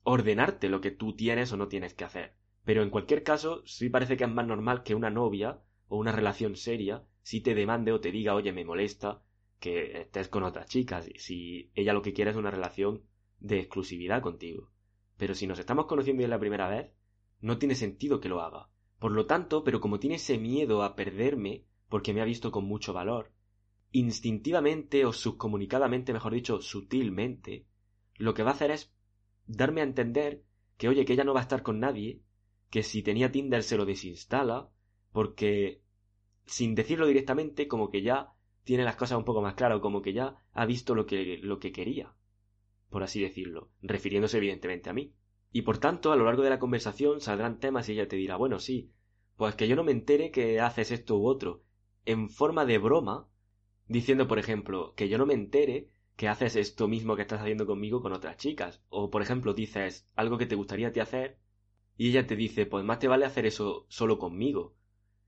ordenarte 0.03 0.69
lo 0.69 0.81
que 0.81 0.91
tú 0.91 1.15
tienes 1.15 1.51
o 1.51 1.57
no 1.57 1.67
tienes 1.67 1.93
que 1.93 2.05
hacer. 2.05 2.35
Pero 2.63 2.81
en 2.81 2.89
cualquier 2.89 3.23
caso, 3.23 3.61
sí 3.65 3.89
parece 3.89 4.17
que 4.17 4.23
es 4.23 4.29
más 4.31 4.47
normal 4.47 4.83
que 4.83 4.95
una 4.95 5.09
novia 5.09 5.61
o 5.87 5.97
una 5.97 6.11
relación 6.11 6.55
seria 6.55 7.05
si 7.21 7.41
te 7.41 7.53
demande 7.53 7.91
o 7.91 8.01
te 8.01 8.11
diga, 8.11 8.35
oye, 8.35 8.51
me 8.51 8.65
molesta 8.65 9.21
que 9.59 10.01
estés 10.01 10.27
con 10.27 10.43
otras 10.43 10.67
chicas, 10.67 11.09
si 11.17 11.71
ella 11.75 11.93
lo 11.93 12.01
que 12.01 12.13
quiere 12.13 12.31
es 12.31 12.37
una 12.37 12.51
relación 12.51 13.03
de 13.39 13.59
exclusividad 13.59 14.21
contigo. 14.21 14.71
Pero 15.17 15.35
si 15.35 15.47
nos 15.47 15.59
estamos 15.59 15.85
conociendo 15.85 16.21
y 16.21 16.25
es 16.25 16.29
la 16.29 16.39
primera 16.39 16.67
vez, 16.67 16.91
no 17.39 17.57
tiene 17.57 17.75
sentido 17.75 18.19
que 18.19 18.29
lo 18.29 18.41
haga. 18.41 18.69
Por 18.99 19.11
lo 19.11 19.25
tanto, 19.25 19.63
pero 19.63 19.79
como 19.79 19.99
tiene 19.99 20.15
ese 20.15 20.37
miedo 20.37 20.83
a 20.83 20.95
perderme, 20.95 21.65
porque 21.93 22.11
me 22.11 22.21
ha 22.21 22.25
visto 22.25 22.49
con 22.49 22.65
mucho 22.65 22.91
valor, 22.91 23.31
instintivamente 23.91 25.05
o 25.05 25.13
subcomunicadamente, 25.13 26.11
mejor 26.11 26.33
dicho, 26.33 26.59
sutilmente, 26.59 27.67
lo 28.15 28.33
que 28.33 28.41
va 28.41 28.49
a 28.49 28.53
hacer 28.55 28.71
es 28.71 28.91
darme 29.45 29.81
a 29.81 29.83
entender 29.83 30.41
que, 30.75 30.89
oye, 30.89 31.05
que 31.05 31.13
ella 31.13 31.23
no 31.23 31.35
va 31.35 31.41
a 31.41 31.43
estar 31.43 31.61
con 31.61 31.79
nadie, 31.79 32.23
que 32.71 32.81
si 32.81 33.03
tenía 33.03 33.31
Tinder 33.31 33.61
se 33.61 33.77
lo 33.77 33.85
desinstala, 33.85 34.71
porque, 35.11 35.83
sin 36.47 36.73
decirlo 36.73 37.05
directamente, 37.05 37.67
como 37.67 37.91
que 37.91 38.01
ya 38.01 38.33
tiene 38.63 38.85
las 38.85 38.95
cosas 38.95 39.19
un 39.19 39.25
poco 39.25 39.43
más 39.43 39.53
claras, 39.53 39.79
como 39.79 40.01
que 40.01 40.13
ya 40.13 40.37
ha 40.51 40.65
visto 40.65 40.95
lo 40.95 41.05
que, 41.05 41.37
lo 41.43 41.59
que 41.59 41.71
quería, 41.71 42.15
por 42.89 43.03
así 43.03 43.21
decirlo, 43.21 43.69
refiriéndose 43.83 44.37
evidentemente 44.37 44.89
a 44.89 44.93
mí. 44.93 45.13
Y 45.51 45.61
por 45.61 45.77
tanto, 45.77 46.11
a 46.11 46.15
lo 46.15 46.25
largo 46.25 46.41
de 46.41 46.49
la 46.49 46.57
conversación 46.57 47.21
saldrán 47.21 47.59
temas 47.59 47.87
y 47.87 47.91
ella 47.91 48.07
te 48.07 48.15
dirá, 48.15 48.35
bueno, 48.35 48.57
sí, 48.57 48.89
pues 49.35 49.53
que 49.53 49.67
yo 49.67 49.75
no 49.75 49.83
me 49.83 49.91
entere 49.91 50.31
que 50.31 50.59
haces 50.59 50.89
esto 50.89 51.19
u 51.19 51.27
otro, 51.27 51.62
en 52.05 52.29
forma 52.29 52.65
de 52.65 52.77
broma, 52.77 53.27
diciendo, 53.87 54.27
por 54.27 54.39
ejemplo, 54.39 54.93
que 54.95 55.09
yo 55.09 55.17
no 55.17 55.25
me 55.25 55.33
entere 55.33 55.89
que 56.15 56.27
haces 56.27 56.55
esto 56.55 56.87
mismo 56.87 57.15
que 57.15 57.23
estás 57.23 57.41
haciendo 57.41 57.65
conmigo 57.65 58.01
con 58.01 58.13
otras 58.13 58.37
chicas. 58.37 58.81
O, 58.89 59.09
por 59.09 59.21
ejemplo, 59.21 59.53
dices 59.53 60.07
algo 60.15 60.37
que 60.37 60.45
te 60.45 60.55
gustaría 60.55 60.91
ti 60.91 60.99
hacer 60.99 61.39
y 61.97 62.09
ella 62.09 62.27
te 62.27 62.35
dice, 62.35 62.65
pues 62.65 62.83
más 62.83 62.99
te 62.99 63.07
vale 63.07 63.25
hacer 63.25 63.45
eso 63.45 63.85
solo 63.89 64.19
conmigo. 64.19 64.75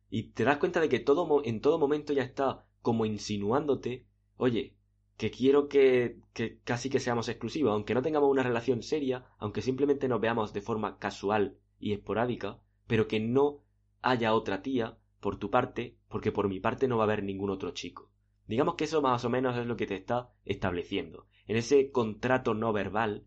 Y 0.10 0.32
te 0.32 0.44
das 0.44 0.58
cuenta 0.58 0.79
de 0.79 0.89
que 0.89 1.00
todo, 1.00 1.41
en 1.44 1.62
todo 1.62 1.79
momento 1.79 2.13
ya 2.13 2.24
está 2.24 2.65
como 2.82 3.05
insinuándote, 3.05 4.05
oye, 4.38 4.75
que 5.17 5.32
quiero 5.32 5.67
que, 5.67 6.20
que 6.34 6.60
casi 6.63 6.89
que 6.89 7.00
seamos 7.00 7.29
exclusivos, 7.29 7.72
aunque 7.72 7.94
no 7.94 8.01
tengamos 8.01 8.29
una 8.29 8.44
relación 8.44 8.84
seria, 8.84 9.25
aunque 9.38 9.62
simplemente 9.62 10.08
nos 10.08 10.22
veamos 10.22 10.53
de 10.53 10.62
forma 10.62 11.00
casual 11.00 11.58
y 11.79 11.94
esporádica, 11.94 12.60
pero 12.88 13.08
que 13.08 13.20
no 13.20 13.63
haya 14.01 14.34
otra 14.34 14.62
tía 14.62 14.98
por 15.25 15.39
tu 15.39 15.50
parte, 15.50 15.98
porque 16.08 16.32
por 16.32 16.48
mi 16.48 16.60
parte 16.60 16.88
no 16.88 16.98
va 16.98 17.03
a 17.05 17.08
haber 17.08 17.24
ningún 17.24 17.50
otro 17.50 17.72
chico. 17.72 18.12
Digamos 18.46 18.75
que 18.75 18.84
eso 18.84 19.01
más 19.01 19.25
o 19.25 19.29
menos 19.32 19.58
es 19.58 19.65
lo 19.65 19.75
que 19.75 19.88
te 19.88 19.96
está 19.96 20.32
estableciendo. 20.44 21.25
En 21.48 21.58
ese 21.58 21.89
contrato 21.89 22.53
no 22.53 22.72
verbal 22.72 23.25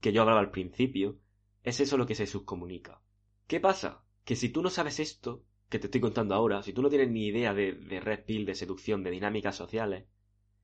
que 0.00 0.12
yo 0.12 0.22
hablaba 0.22 0.40
al 0.40 0.50
principio, 0.50 1.20
es 1.62 1.78
eso 1.78 1.96
lo 1.98 2.04
que 2.04 2.16
se 2.16 2.26
subcomunica. 2.26 3.00
¿Qué 3.46 3.60
pasa? 3.60 4.02
Que 4.24 4.34
si 4.34 4.48
tú 4.48 4.60
no 4.60 4.70
sabes 4.70 4.98
esto, 4.98 5.44
que 5.68 5.78
te 5.78 5.86
estoy 5.86 6.00
contando 6.00 6.34
ahora, 6.34 6.64
si 6.64 6.72
tú 6.72 6.82
no 6.82 6.88
tienes 6.88 7.10
ni 7.10 7.28
idea 7.28 7.54
de, 7.54 7.74
de 7.74 8.00
red 8.00 8.24
pill, 8.24 8.44
de 8.44 8.56
seducción, 8.56 9.04
de 9.04 9.12
dinámicas 9.12 9.54
sociales, 9.54 10.06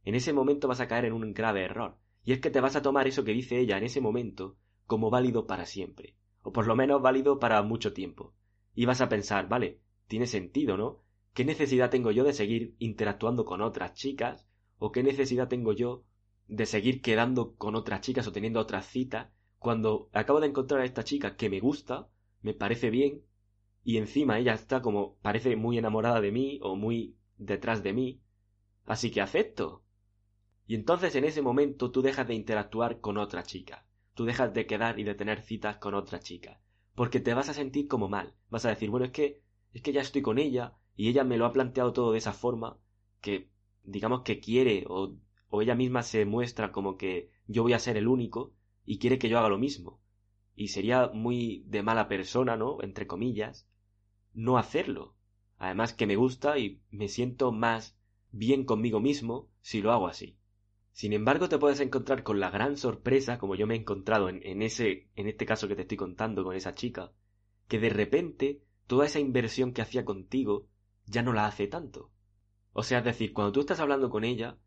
en 0.02 0.16
ese 0.16 0.32
momento 0.32 0.66
vas 0.66 0.80
a 0.80 0.88
caer 0.88 1.04
en 1.04 1.12
un 1.12 1.32
grave 1.32 1.62
error. 1.62 1.96
Y 2.24 2.32
es 2.32 2.40
que 2.40 2.50
te 2.50 2.60
vas 2.60 2.74
a 2.74 2.82
tomar 2.82 3.06
eso 3.06 3.22
que 3.22 3.34
dice 3.34 3.60
ella 3.60 3.78
en 3.78 3.84
ese 3.84 4.00
momento 4.00 4.56
como 4.86 5.10
válido 5.10 5.46
para 5.46 5.64
siempre. 5.64 6.16
O 6.42 6.52
por 6.52 6.66
lo 6.66 6.74
menos 6.74 7.00
válido 7.00 7.38
para 7.38 7.62
mucho 7.62 7.92
tiempo. 7.92 8.34
Y 8.74 8.86
vas 8.86 9.00
a 9.00 9.08
pensar, 9.08 9.48
vale, 9.48 9.81
tiene 10.12 10.26
sentido, 10.26 10.76
¿no? 10.76 11.00
¿Qué 11.32 11.42
necesidad 11.42 11.88
tengo 11.88 12.10
yo 12.10 12.22
de 12.22 12.34
seguir 12.34 12.76
interactuando 12.78 13.46
con 13.46 13.62
otras 13.62 13.94
chicas? 13.94 14.46
¿O 14.76 14.92
qué 14.92 15.02
necesidad 15.02 15.48
tengo 15.48 15.72
yo 15.72 16.04
de 16.48 16.66
seguir 16.66 17.00
quedando 17.00 17.54
con 17.54 17.76
otras 17.76 18.02
chicas 18.02 18.26
o 18.26 18.32
teniendo 18.32 18.60
otras 18.60 18.84
citas 18.84 19.30
cuando 19.56 20.10
acabo 20.12 20.40
de 20.40 20.48
encontrar 20.48 20.82
a 20.82 20.84
esta 20.84 21.02
chica 21.02 21.34
que 21.34 21.48
me 21.48 21.60
gusta, 21.60 22.10
me 22.42 22.52
parece 22.52 22.90
bien, 22.90 23.22
y 23.84 23.96
encima 23.96 24.38
ella 24.38 24.52
está 24.52 24.82
como 24.82 25.16
parece 25.22 25.56
muy 25.56 25.78
enamorada 25.78 26.20
de 26.20 26.30
mí 26.30 26.60
o 26.62 26.76
muy 26.76 27.16
detrás 27.38 27.82
de 27.82 27.94
mí, 27.94 28.20
así 28.84 29.10
que 29.10 29.22
acepto. 29.22 29.82
Y 30.66 30.74
entonces 30.74 31.16
en 31.16 31.24
ese 31.24 31.40
momento 31.40 31.90
tú 31.90 32.02
dejas 32.02 32.28
de 32.28 32.34
interactuar 32.34 33.00
con 33.00 33.16
otra 33.16 33.44
chica, 33.44 33.86
tú 34.12 34.26
dejas 34.26 34.52
de 34.52 34.66
quedar 34.66 35.00
y 35.00 35.04
de 35.04 35.14
tener 35.14 35.40
citas 35.40 35.78
con 35.78 35.94
otra 35.94 36.20
chica, 36.20 36.60
porque 36.94 37.18
te 37.18 37.32
vas 37.32 37.48
a 37.48 37.54
sentir 37.54 37.88
como 37.88 38.10
mal, 38.10 38.34
vas 38.50 38.66
a 38.66 38.68
decir, 38.68 38.90
bueno, 38.90 39.06
es 39.06 39.12
que 39.12 39.41
es 39.72 39.82
que 39.82 39.92
ya 39.92 40.00
estoy 40.00 40.22
con 40.22 40.38
ella 40.38 40.74
y 40.96 41.08
ella 41.08 41.24
me 41.24 41.36
lo 41.36 41.46
ha 41.46 41.52
planteado 41.52 41.92
todo 41.92 42.12
de 42.12 42.18
esa 42.18 42.32
forma 42.32 42.78
que 43.20 43.50
digamos 43.84 44.22
que 44.22 44.40
quiere 44.40 44.84
o, 44.88 45.16
o 45.48 45.62
ella 45.62 45.74
misma 45.74 46.02
se 46.02 46.24
muestra 46.24 46.72
como 46.72 46.96
que 46.96 47.30
yo 47.46 47.62
voy 47.62 47.72
a 47.72 47.78
ser 47.78 47.96
el 47.96 48.08
único 48.08 48.54
y 48.84 48.98
quiere 48.98 49.18
que 49.18 49.28
yo 49.28 49.38
haga 49.38 49.48
lo 49.48 49.58
mismo. 49.58 50.00
Y 50.54 50.68
sería 50.68 51.08
muy 51.08 51.64
de 51.66 51.82
mala 51.82 52.08
persona, 52.08 52.56
¿no? 52.56 52.82
entre 52.82 53.06
comillas, 53.06 53.66
no 54.34 54.58
hacerlo. 54.58 55.14
Además 55.56 55.94
que 55.94 56.06
me 56.06 56.16
gusta 56.16 56.58
y 56.58 56.82
me 56.90 57.08
siento 57.08 57.52
más 57.52 57.96
bien 58.30 58.64
conmigo 58.64 59.00
mismo 59.00 59.50
si 59.60 59.80
lo 59.80 59.92
hago 59.92 60.08
así. 60.08 60.36
Sin 60.92 61.14
embargo, 61.14 61.48
te 61.48 61.58
puedes 61.58 61.80
encontrar 61.80 62.22
con 62.22 62.38
la 62.38 62.50
gran 62.50 62.76
sorpresa, 62.76 63.38
como 63.38 63.54
yo 63.54 63.66
me 63.66 63.74
he 63.74 63.78
encontrado 63.78 64.28
en, 64.28 64.40
en 64.44 64.60
ese, 64.60 65.08
en 65.16 65.26
este 65.26 65.46
caso 65.46 65.68
que 65.68 65.74
te 65.74 65.82
estoy 65.82 65.96
contando 65.96 66.44
con 66.44 66.54
esa 66.54 66.74
chica, 66.74 67.12
que 67.66 67.78
de 67.78 67.88
repente 67.88 68.62
toda 68.86 69.06
esa 69.06 69.20
inversión 69.20 69.72
que 69.72 69.82
hacía 69.82 70.04
contigo 70.04 70.68
ya 71.06 71.22
no 71.22 71.32
la 71.32 71.46
hace 71.46 71.66
tanto. 71.66 72.10
O 72.72 72.82
sea, 72.82 72.98
es 72.98 73.04
decir, 73.04 73.32
cuando 73.32 73.52
tú 73.52 73.60
estás 73.60 73.80
hablando 73.80 74.10
con 74.10 74.24
ella, 74.24 74.58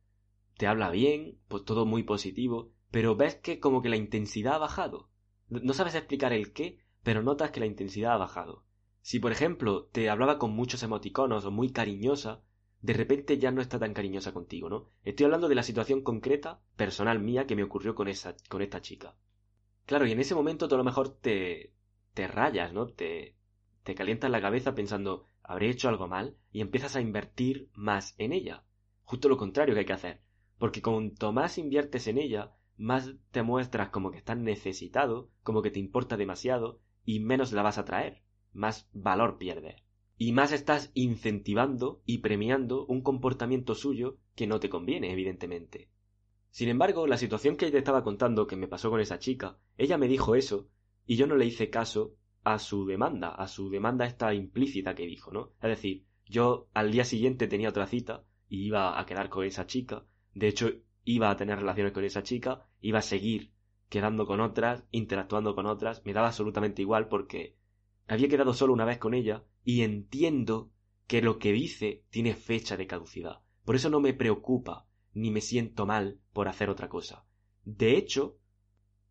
te 0.57 0.67
habla 0.67 0.89
bien, 0.89 1.39
pues 1.47 1.65
todo 1.65 1.85
muy 1.85 2.03
positivo, 2.03 2.71
pero 2.91 3.15
ves 3.15 3.35
que 3.35 3.59
como 3.59 3.81
que 3.81 3.89
la 3.89 3.97
intensidad 3.97 4.55
ha 4.55 4.59
bajado. 4.59 5.09
No 5.49 5.73
sabes 5.73 5.95
explicar 5.95 6.33
el 6.33 6.53
qué, 6.53 6.79
pero 7.03 7.21
notas 7.21 7.51
que 7.51 7.59
la 7.59 7.65
intensidad 7.65 8.13
ha 8.13 8.17
bajado. 8.17 8.63
Si, 9.01 9.19
por 9.19 9.31
ejemplo, 9.31 9.85
te 9.91 10.09
hablaba 10.09 10.39
con 10.39 10.51
muchos 10.51 10.81
emoticonos 10.81 11.45
o 11.45 11.51
muy 11.51 11.71
cariñosa, 11.71 12.41
de 12.81 12.93
repente 12.93 13.37
ya 13.37 13.51
no 13.51 13.61
está 13.61 13.79
tan 13.79 13.93
cariñosa 13.93 14.33
contigo, 14.33 14.69
¿no? 14.69 14.89
Estoy 15.03 15.25
hablando 15.25 15.47
de 15.47 15.55
la 15.55 15.63
situación 15.63 16.01
concreta, 16.01 16.61
personal 16.75 17.19
mía, 17.19 17.45
que 17.45 17.55
me 17.55 17.63
ocurrió 17.63 17.95
con, 17.95 18.07
esa, 18.07 18.35
con 18.49 18.61
esta 18.61 18.81
chica. 18.81 19.15
Claro, 19.85 20.07
y 20.07 20.11
en 20.11 20.19
ese 20.19 20.35
momento 20.35 20.67
tú 20.67 20.75
a 20.75 20.79
lo 20.79 20.83
mejor 20.83 21.09
te, 21.09 21.73
te 22.13 22.27
rayas, 22.27 22.73
¿no? 22.73 22.87
Te, 22.87 23.35
te 23.85 23.93
calientas 23.93 24.31
la 24.31 24.41
cabeza 24.41 24.73
pensando, 24.73 25.27
habré 25.43 25.69
hecho 25.69 25.89
algo 25.89 26.07
mal, 26.07 26.35
y 26.51 26.61
empiezas 26.61 26.95
a 26.95 27.01
invertir 27.01 27.69
más 27.75 28.15
en 28.17 28.33
ella. 28.33 28.63
Justo 29.03 29.29
lo 29.29 29.37
contrario 29.37 29.75
que 29.75 29.81
hay 29.81 29.85
que 29.85 29.93
hacer. 29.93 30.21
Porque 30.57 30.81
cuanto 30.81 31.31
más 31.31 31.59
inviertes 31.59 32.07
en 32.07 32.17
ella, 32.17 32.55
más 32.77 33.13
te 33.29 33.43
muestras 33.43 33.89
como 33.89 34.09
que 34.09 34.17
estás 34.17 34.39
necesitado, 34.39 35.29
como 35.43 35.61
que 35.61 35.69
te 35.69 35.79
importa 35.79 36.17
demasiado, 36.17 36.81
y 37.05 37.19
menos 37.19 37.51
la 37.51 37.61
vas 37.61 37.77
a 37.77 37.85
traer 37.85 38.23
más 38.53 38.89
valor 38.91 39.37
pierde. 39.37 39.83
Y 40.17 40.31
más 40.31 40.51
estás 40.51 40.89
incentivando 40.95 42.01
y 42.07 42.19
premiando 42.19 42.87
un 42.87 43.01
comportamiento 43.01 43.75
suyo 43.75 44.17
que 44.33 44.47
no 44.47 44.59
te 44.59 44.69
conviene, 44.69 45.11
evidentemente. 45.11 45.91
Sin 46.49 46.69
embargo, 46.69 47.05
la 47.05 47.19
situación 47.19 47.55
que 47.55 47.69
te 47.69 47.77
estaba 47.77 48.03
contando 48.03 48.47
que 48.47 48.55
me 48.55 48.67
pasó 48.67 48.89
con 48.89 48.99
esa 48.99 49.19
chica, 49.19 49.59
ella 49.77 49.99
me 49.99 50.07
dijo 50.07 50.33
eso, 50.33 50.69
y 51.05 51.17
yo 51.17 51.27
no 51.27 51.35
le 51.35 51.45
hice 51.45 51.69
caso 51.69 52.15
a 52.45 52.59
su 52.59 52.85
demanda, 52.85 53.29
a 53.29 53.47
su 53.47 53.69
demanda 53.69 54.05
esta 54.05 54.33
implícita 54.33 54.93
que 54.93 55.07
dijo, 55.07 55.31
¿no? 55.31 55.51
Es 55.61 55.69
decir, 55.69 56.05
yo 56.27 56.69
al 56.73 56.91
día 56.91 57.03
siguiente 57.03 57.47
tenía 57.47 57.69
otra 57.69 57.87
cita 57.87 58.23
y 58.47 58.67
iba 58.67 58.99
a 58.99 59.05
quedar 59.05 59.29
con 59.29 59.45
esa 59.45 59.65
chica. 59.65 60.05
De 60.33 60.47
hecho, 60.47 60.71
iba 61.03 61.31
a 61.31 61.35
tener 61.37 61.57
relaciones 61.57 61.91
con 61.91 62.03
esa 62.03 62.21
chica, 62.21 62.67
iba 62.81 62.99
a 62.99 63.01
seguir 63.01 63.51
quedando 63.89 64.27
con 64.27 64.39
otras, 64.41 64.85
interactuando 64.91 65.55
con 65.55 65.65
otras, 65.65 66.05
me 66.05 66.13
daba 66.13 66.27
absolutamente 66.27 66.83
igual 66.83 67.07
porque 67.07 67.57
había 68.07 68.29
quedado 68.29 68.53
solo 68.53 68.73
una 68.73 68.85
vez 68.85 68.99
con 68.99 69.15
ella 69.15 69.43
y 69.63 69.81
entiendo 69.81 70.71
que 71.07 71.23
lo 71.23 71.39
que 71.39 71.51
dice 71.51 72.03
tiene 72.11 72.35
fecha 72.35 72.77
de 72.77 72.85
caducidad. 72.87 73.41
Por 73.63 73.75
eso 73.75 73.89
no 73.89 73.99
me 73.99 74.13
preocupa 74.13 74.87
ni 75.13 75.31
me 75.31 75.41
siento 75.41 75.87
mal 75.87 76.19
por 76.31 76.47
hacer 76.47 76.69
otra 76.69 76.89
cosa. 76.89 77.25
De 77.63 77.97
hecho, 77.97 78.37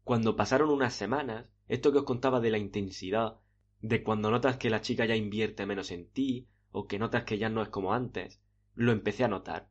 cuando 0.05 0.37
pasaron 0.37 0.71
unas 0.71 0.95
semanas, 0.95 1.49
esto 1.69 1.93
que 1.93 1.99
os 1.99 2.05
contaba 2.05 2.41
de 2.41 2.51
la 2.51 2.59
intensidad, 2.59 3.39
de 3.81 4.03
cuando 4.03 4.31
notas 4.31 4.57
que 4.57 4.71
la 4.71 4.81
chica 4.81 5.05
ya 5.07 5.17
invierte 5.17 5.67
menos 5.67 5.91
en 5.91 6.09
ti, 6.09 6.49
o 6.73 6.87
que 6.87 6.99
notas 6.99 7.25
que 7.25 7.39
ya 7.39 7.49
no 7.49 7.63
es 7.63 7.69
como 7.69 7.93
antes, 7.93 8.41
lo 8.75 8.93
empecé 8.93 9.25
a 9.25 9.29
notar. 9.29 9.69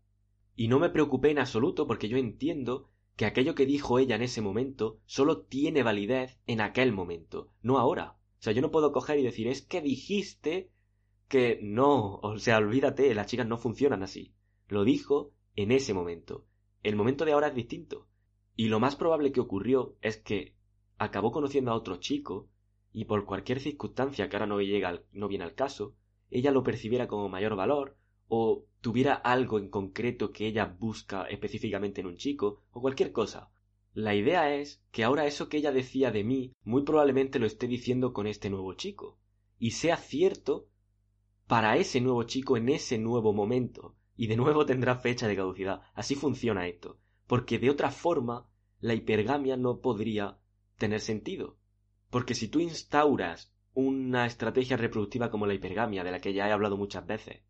Y 0.55 0.67
no 0.67 0.79
me 0.79 0.89
preocupé 0.89 1.31
en 1.31 1.39
absoluto 1.39 1.87
porque 1.87 2.07
yo 2.07 2.17
entiendo 2.17 2.89
que 3.15 3.25
aquello 3.25 3.55
que 3.55 3.65
dijo 3.65 3.99
ella 3.99 4.15
en 4.15 4.21
ese 4.21 4.41
momento 4.41 4.99
solo 5.05 5.41
tiene 5.41 5.83
validez 5.83 6.39
en 6.47 6.61
aquel 6.61 6.93
momento, 6.93 7.51
no 7.61 7.77
ahora. 7.77 8.17
O 8.39 8.43
sea, 8.43 8.53
yo 8.53 8.61
no 8.61 8.71
puedo 8.71 8.91
coger 8.91 9.19
y 9.19 9.23
decir, 9.23 9.47
es 9.47 9.61
que 9.61 9.81
dijiste 9.81 10.71
que 11.27 11.59
no, 11.61 12.15
o 12.17 12.37
sea, 12.37 12.57
olvídate, 12.57 13.13
las 13.15 13.27
chicas 13.27 13.47
no 13.47 13.57
funcionan 13.57 14.03
así. 14.03 14.33
Lo 14.67 14.83
dijo 14.83 15.33
en 15.55 15.71
ese 15.71 15.93
momento. 15.93 16.45
El 16.83 16.95
momento 16.95 17.25
de 17.25 17.31
ahora 17.31 17.47
es 17.47 17.55
distinto. 17.55 18.07
Y 18.55 18.67
lo 18.67 18.79
más 18.79 18.95
probable 18.95 19.31
que 19.31 19.39
ocurrió 19.39 19.95
es 20.01 20.17
que 20.17 20.55
acabó 21.03 21.31
conociendo 21.31 21.71
a 21.71 21.75
otro 21.75 21.97
chico 21.97 22.47
y 22.91 23.05
por 23.05 23.25
cualquier 23.25 23.59
circunstancia 23.59 24.29
que 24.29 24.35
ahora 24.35 24.47
no 24.47 24.61
llega 24.61 25.01
no 25.11 25.27
viene 25.27 25.43
al 25.43 25.55
caso, 25.55 25.95
ella 26.29 26.51
lo 26.51 26.63
percibiera 26.63 27.07
como 27.07 27.29
mayor 27.29 27.55
valor 27.55 27.97
o 28.27 28.65
tuviera 28.81 29.13
algo 29.13 29.59
en 29.59 29.69
concreto 29.69 30.31
que 30.31 30.47
ella 30.47 30.65
busca 30.65 31.23
específicamente 31.25 32.01
en 32.01 32.07
un 32.07 32.17
chico, 32.17 32.63
o 32.71 32.81
cualquier 32.81 33.11
cosa. 33.11 33.51
La 33.93 34.15
idea 34.15 34.55
es 34.55 34.83
que 34.91 35.03
ahora 35.03 35.27
eso 35.27 35.49
que 35.49 35.57
ella 35.57 35.71
decía 35.71 36.11
de 36.11 36.23
mí 36.23 36.51
muy 36.63 36.83
probablemente 36.83 37.37
lo 37.37 37.45
esté 37.45 37.67
diciendo 37.67 38.11
con 38.11 38.25
este 38.25 38.49
nuevo 38.49 38.73
chico, 38.73 39.19
y 39.59 39.71
sea 39.71 39.97
cierto 39.97 40.67
para 41.47 41.77
ese 41.77 42.01
nuevo 42.01 42.23
chico 42.23 42.57
en 42.57 42.69
ese 42.69 42.97
nuevo 42.97 43.33
momento, 43.33 43.95
y 44.15 44.27
de 44.27 44.35
nuevo 44.35 44.65
tendrá 44.65 44.95
fecha 44.95 45.27
de 45.27 45.35
caducidad. 45.35 45.81
Así 45.93 46.15
funciona 46.15 46.67
esto, 46.67 46.97
porque 47.27 47.59
de 47.59 47.69
otra 47.69 47.91
forma 47.91 48.49
la 48.79 48.95
hipergamia 48.95 49.57
no 49.57 49.79
podría 49.79 50.39
tener 50.83 50.99
sentido. 50.99 51.55
Porque 52.09 52.35
si 52.35 52.49
tú 52.49 52.59
instauras 52.59 53.55
una 53.73 54.25
estrategia 54.25 54.75
reproductiva 54.75 55.31
como 55.31 55.47
la 55.47 55.53
hipergamia, 55.53 56.03
de 56.03 56.11
la 56.11 56.19
que 56.19 56.33
ya 56.33 56.49
he 56.49 56.51
hablado 56.51 56.75
muchas 56.75 57.07
veces, 57.07 57.41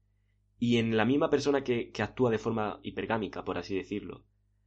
y 0.60 0.78
en 0.78 0.96
la 0.96 1.04
misma 1.04 1.32
persona 1.32 1.64
que, 1.64 1.92
actúa 1.98 2.30
de 2.30 2.38
forma 2.38 2.80
hipergámica, 2.84 3.44
por 3.44 3.58
así 3.58 3.76
decirlo, 3.76 4.24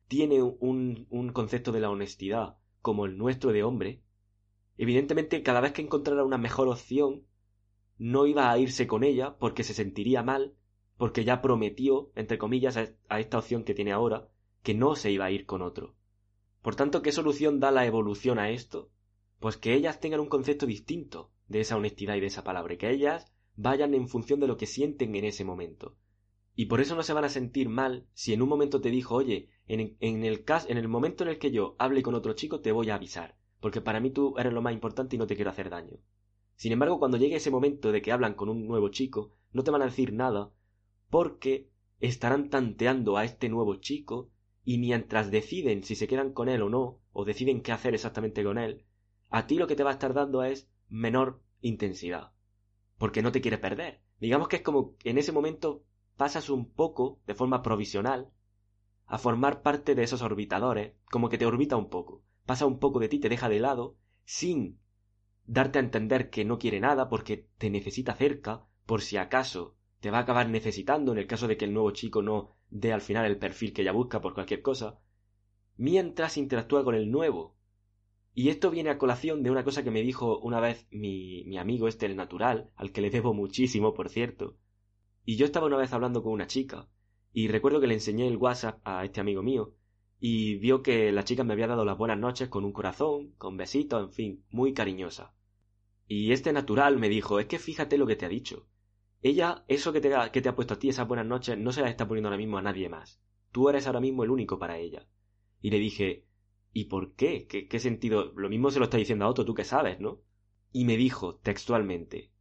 tiene 0.08 0.42
un, 0.42 1.06
un 1.10 1.32
concepto 1.32 1.70
de 1.70 1.78
la 1.78 1.90
honestidad 1.90 2.56
como 2.82 3.06
el 3.06 3.16
nuestro 3.16 3.52
de 3.52 3.62
hombre, 3.62 4.02
evidentemente 4.78 5.44
cada 5.44 5.60
vez 5.60 5.72
que 5.72 5.82
encontrara 5.82 6.24
una 6.24 6.38
mejor 6.38 6.66
opción, 6.66 7.22
no 7.98 8.26
iba 8.26 8.50
a 8.50 8.58
irse 8.58 8.88
con 8.88 9.04
ella 9.04 9.36
porque 9.38 9.62
se 9.62 9.74
sentiría 9.74 10.24
mal, 10.24 10.56
porque 10.98 11.24
ya 11.24 11.40
prometió, 11.40 12.10
entre 12.16 12.36
comillas, 12.36 12.76
a 12.76 13.20
esta 13.20 13.38
opción 13.38 13.62
que 13.62 13.74
tiene 13.74 13.92
ahora, 13.92 14.28
que 14.64 14.74
no 14.74 14.96
se 14.96 15.12
iba 15.12 15.26
a 15.26 15.30
ir 15.30 15.46
con 15.46 15.62
otro. 15.62 15.95
Por 16.66 16.74
tanto, 16.74 17.00
¿qué 17.00 17.12
solución 17.12 17.60
da 17.60 17.70
la 17.70 17.86
evolución 17.86 18.40
a 18.40 18.50
esto? 18.50 18.90
Pues 19.38 19.56
que 19.56 19.74
ellas 19.74 20.00
tengan 20.00 20.18
un 20.18 20.26
concepto 20.26 20.66
distinto 20.66 21.30
de 21.46 21.60
esa 21.60 21.76
honestidad 21.76 22.16
y 22.16 22.20
de 22.20 22.26
esa 22.26 22.42
palabra, 22.42 22.76
que 22.76 22.90
ellas 22.90 23.32
vayan 23.54 23.94
en 23.94 24.08
función 24.08 24.40
de 24.40 24.48
lo 24.48 24.56
que 24.56 24.66
sienten 24.66 25.14
en 25.14 25.26
ese 25.26 25.44
momento. 25.44 25.94
Y 26.56 26.66
por 26.66 26.80
eso 26.80 26.96
no 26.96 27.04
se 27.04 27.12
van 27.12 27.22
a 27.22 27.28
sentir 27.28 27.68
mal 27.68 28.08
si 28.14 28.32
en 28.32 28.42
un 28.42 28.48
momento 28.48 28.80
te 28.80 28.90
dijo, 28.90 29.14
oye, 29.14 29.48
en, 29.68 29.96
en 30.00 30.24
el 30.24 30.42
caso, 30.42 30.68
en 30.68 30.76
el 30.76 30.88
momento 30.88 31.22
en 31.22 31.30
el 31.30 31.38
que 31.38 31.52
yo 31.52 31.76
hable 31.78 32.02
con 32.02 32.16
otro 32.16 32.32
chico, 32.32 32.58
te 32.58 32.72
voy 32.72 32.90
a 32.90 32.96
avisar, 32.96 33.38
porque 33.60 33.80
para 33.80 34.00
mí 34.00 34.10
tú 34.10 34.34
eres 34.36 34.52
lo 34.52 34.60
más 34.60 34.72
importante 34.72 35.14
y 35.14 35.20
no 35.20 35.28
te 35.28 35.36
quiero 35.36 35.52
hacer 35.52 35.70
daño. 35.70 35.98
Sin 36.56 36.72
embargo, 36.72 36.98
cuando 36.98 37.16
llegue 37.16 37.36
ese 37.36 37.52
momento 37.52 37.92
de 37.92 38.02
que 38.02 38.10
hablan 38.10 38.34
con 38.34 38.48
un 38.48 38.66
nuevo 38.66 38.88
chico, 38.88 39.30
no 39.52 39.62
te 39.62 39.70
van 39.70 39.82
a 39.82 39.86
decir 39.86 40.12
nada, 40.12 40.50
porque 41.10 41.70
estarán 42.00 42.50
tanteando 42.50 43.16
a 43.16 43.24
este 43.24 43.48
nuevo 43.48 43.76
chico, 43.76 44.32
y 44.66 44.76
mientras 44.76 45.30
deciden 45.30 45.82
si 45.82 45.94
se 45.94 46.06
quedan 46.06 46.34
con 46.34 46.50
él 46.50 46.60
o 46.60 46.68
no, 46.68 47.00
o 47.12 47.24
deciden 47.24 47.62
qué 47.62 47.72
hacer 47.72 47.94
exactamente 47.94 48.44
con 48.44 48.58
él, 48.58 48.84
a 49.30 49.46
ti 49.46 49.56
lo 49.56 49.66
que 49.66 49.76
te 49.76 49.84
va 49.84 49.90
a 49.90 49.94
estar 49.94 50.12
dando 50.12 50.42
es 50.42 50.68
menor 50.88 51.40
intensidad 51.62 52.32
porque 52.98 53.22
no 53.22 53.32
te 53.32 53.40
quiere 53.40 53.58
perder. 53.58 54.00
Digamos 54.20 54.48
que 54.48 54.56
es 54.56 54.62
como 54.62 54.96
en 55.04 55.18
ese 55.18 55.32
momento 55.32 55.84
pasas 56.16 56.48
un 56.48 56.70
poco, 56.70 57.20
de 57.26 57.34
forma 57.34 57.62
provisional, 57.62 58.30
a 59.06 59.18
formar 59.18 59.62
parte 59.62 59.94
de 59.94 60.02
esos 60.02 60.22
orbitadores, 60.22 60.94
como 61.10 61.28
que 61.28 61.38
te 61.38 61.46
orbita 61.46 61.76
un 61.76 61.88
poco, 61.88 62.22
pasa 62.44 62.66
un 62.66 62.78
poco 62.78 62.98
de 62.98 63.08
ti, 63.08 63.18
te 63.18 63.28
deja 63.28 63.48
de 63.48 63.60
lado, 63.60 63.96
sin 64.24 64.80
darte 65.44 65.78
a 65.78 65.82
entender 65.82 66.30
que 66.30 66.44
no 66.44 66.58
quiere 66.58 66.80
nada 66.80 67.08
porque 67.08 67.48
te 67.58 67.70
necesita 67.70 68.14
cerca, 68.14 68.64
por 68.86 69.02
si 69.02 69.16
acaso 69.16 69.76
te 70.00 70.10
va 70.10 70.18
a 70.18 70.22
acabar 70.22 70.48
necesitando 70.48 71.12
en 71.12 71.18
el 71.18 71.26
caso 71.26 71.46
de 71.46 71.56
que 71.56 71.66
el 71.66 71.72
nuevo 71.72 71.90
chico 71.92 72.22
no 72.22 72.55
dé 72.80 72.92
al 72.92 73.00
final 73.00 73.26
el 73.26 73.38
perfil 73.38 73.72
que 73.72 73.82
ella 73.82 73.92
busca 73.92 74.20
por 74.20 74.34
cualquier 74.34 74.62
cosa, 74.62 75.00
mientras 75.76 76.36
interactúa 76.36 76.84
con 76.84 76.94
el 76.94 77.10
nuevo, 77.10 77.56
y 78.34 78.50
esto 78.50 78.70
viene 78.70 78.90
a 78.90 78.98
colación 78.98 79.42
de 79.42 79.50
una 79.50 79.64
cosa 79.64 79.82
que 79.82 79.90
me 79.90 80.02
dijo 80.02 80.38
una 80.40 80.60
vez 80.60 80.86
mi, 80.90 81.44
mi 81.44 81.56
amigo 81.56 81.88
este, 81.88 82.04
el 82.04 82.16
natural, 82.16 82.70
al 82.76 82.92
que 82.92 83.00
le 83.00 83.08
debo 83.08 83.32
muchísimo, 83.32 83.94
por 83.94 84.10
cierto. 84.10 84.58
Y 85.24 85.36
yo 85.36 85.46
estaba 85.46 85.66
una 85.66 85.78
vez 85.78 85.94
hablando 85.94 86.22
con 86.22 86.32
una 86.32 86.46
chica, 86.46 86.86
y 87.32 87.48
recuerdo 87.48 87.80
que 87.80 87.86
le 87.86 87.94
enseñé 87.94 88.28
el 88.28 88.36
WhatsApp 88.36 88.80
a 88.84 89.04
este 89.06 89.20
amigo 89.20 89.42
mío, 89.42 89.74
y 90.20 90.56
vio 90.56 90.82
que 90.82 91.12
la 91.12 91.24
chica 91.24 91.44
me 91.44 91.54
había 91.54 91.66
dado 91.66 91.86
las 91.86 91.96
buenas 91.96 92.18
noches 92.18 92.48
con 92.48 92.64
un 92.64 92.72
corazón, 92.72 93.32
con 93.38 93.56
besitos, 93.56 94.02
en 94.02 94.12
fin, 94.12 94.44
muy 94.50 94.74
cariñosa. 94.74 95.34
Y 96.06 96.32
este 96.32 96.52
natural 96.52 96.98
me 96.98 97.08
dijo, 97.08 97.40
es 97.40 97.46
que 97.46 97.58
fíjate 97.58 97.98
lo 97.98 98.06
que 98.06 98.16
te 98.16 98.26
ha 98.26 98.28
dicho. 98.28 98.68
Ella, 99.22 99.64
eso 99.68 99.92
que 99.92 100.00
te, 100.00 100.14
ha, 100.14 100.30
que 100.30 100.42
te 100.42 100.48
ha 100.48 100.54
puesto 100.54 100.74
a 100.74 100.78
ti 100.78 100.88
esas 100.88 101.08
buenas 101.08 101.26
noches, 101.26 101.58
no 101.58 101.72
se 101.72 101.80
las 101.80 101.90
está 101.90 102.06
poniendo 102.06 102.28
ahora 102.28 102.38
mismo 102.38 102.58
a 102.58 102.62
nadie 102.62 102.88
más. 102.88 103.20
Tú 103.52 103.68
eres 103.68 103.86
ahora 103.86 104.00
mismo 104.00 104.24
el 104.24 104.30
único 104.30 104.58
para 104.58 104.78
ella. 104.78 105.06
Y 105.60 105.70
le 105.70 105.78
dije, 105.78 106.26
¿Y 106.76 106.84
por 106.84 107.14
qué? 107.14 107.46
qué? 107.46 107.80
sentido? 107.80 108.34
Lo 108.36 108.50
mismo 108.50 108.70
se 108.70 108.78
lo 108.78 108.84
está 108.84 108.98
diciendo 108.98 109.24
a 109.24 109.28
otro, 109.28 109.46
tú 109.46 109.54
que 109.54 109.64
sabes, 109.64 109.98
¿no? 109.98 110.20
Y 110.72 110.84
me 110.84 110.98
dijo 110.98 111.36
textualmente, 111.36 112.32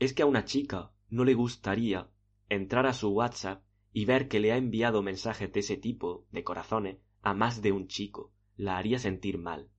es 0.00 0.12
que 0.14 0.22
a 0.22 0.26
una 0.26 0.44
chica 0.44 0.90
no 1.10 1.22
le 1.24 1.34
gustaría 1.34 2.10
entrar 2.48 2.86
a 2.86 2.92
su 2.92 3.10
WhatsApp 3.10 3.62
y 3.92 4.04
ver 4.04 4.26
que 4.26 4.40
le 4.40 4.50
ha 4.50 4.56
enviado 4.56 5.00
mensajes 5.00 5.52
de 5.52 5.60
ese 5.60 5.76
tipo, 5.76 6.26
de 6.32 6.42
corazones, 6.42 6.98
a 7.20 7.34
más 7.34 7.62
de 7.62 7.70
un 7.70 7.86
chico. 7.86 8.32
La 8.56 8.78
haría 8.78 8.98
sentir 8.98 9.38
mal. 9.38 9.70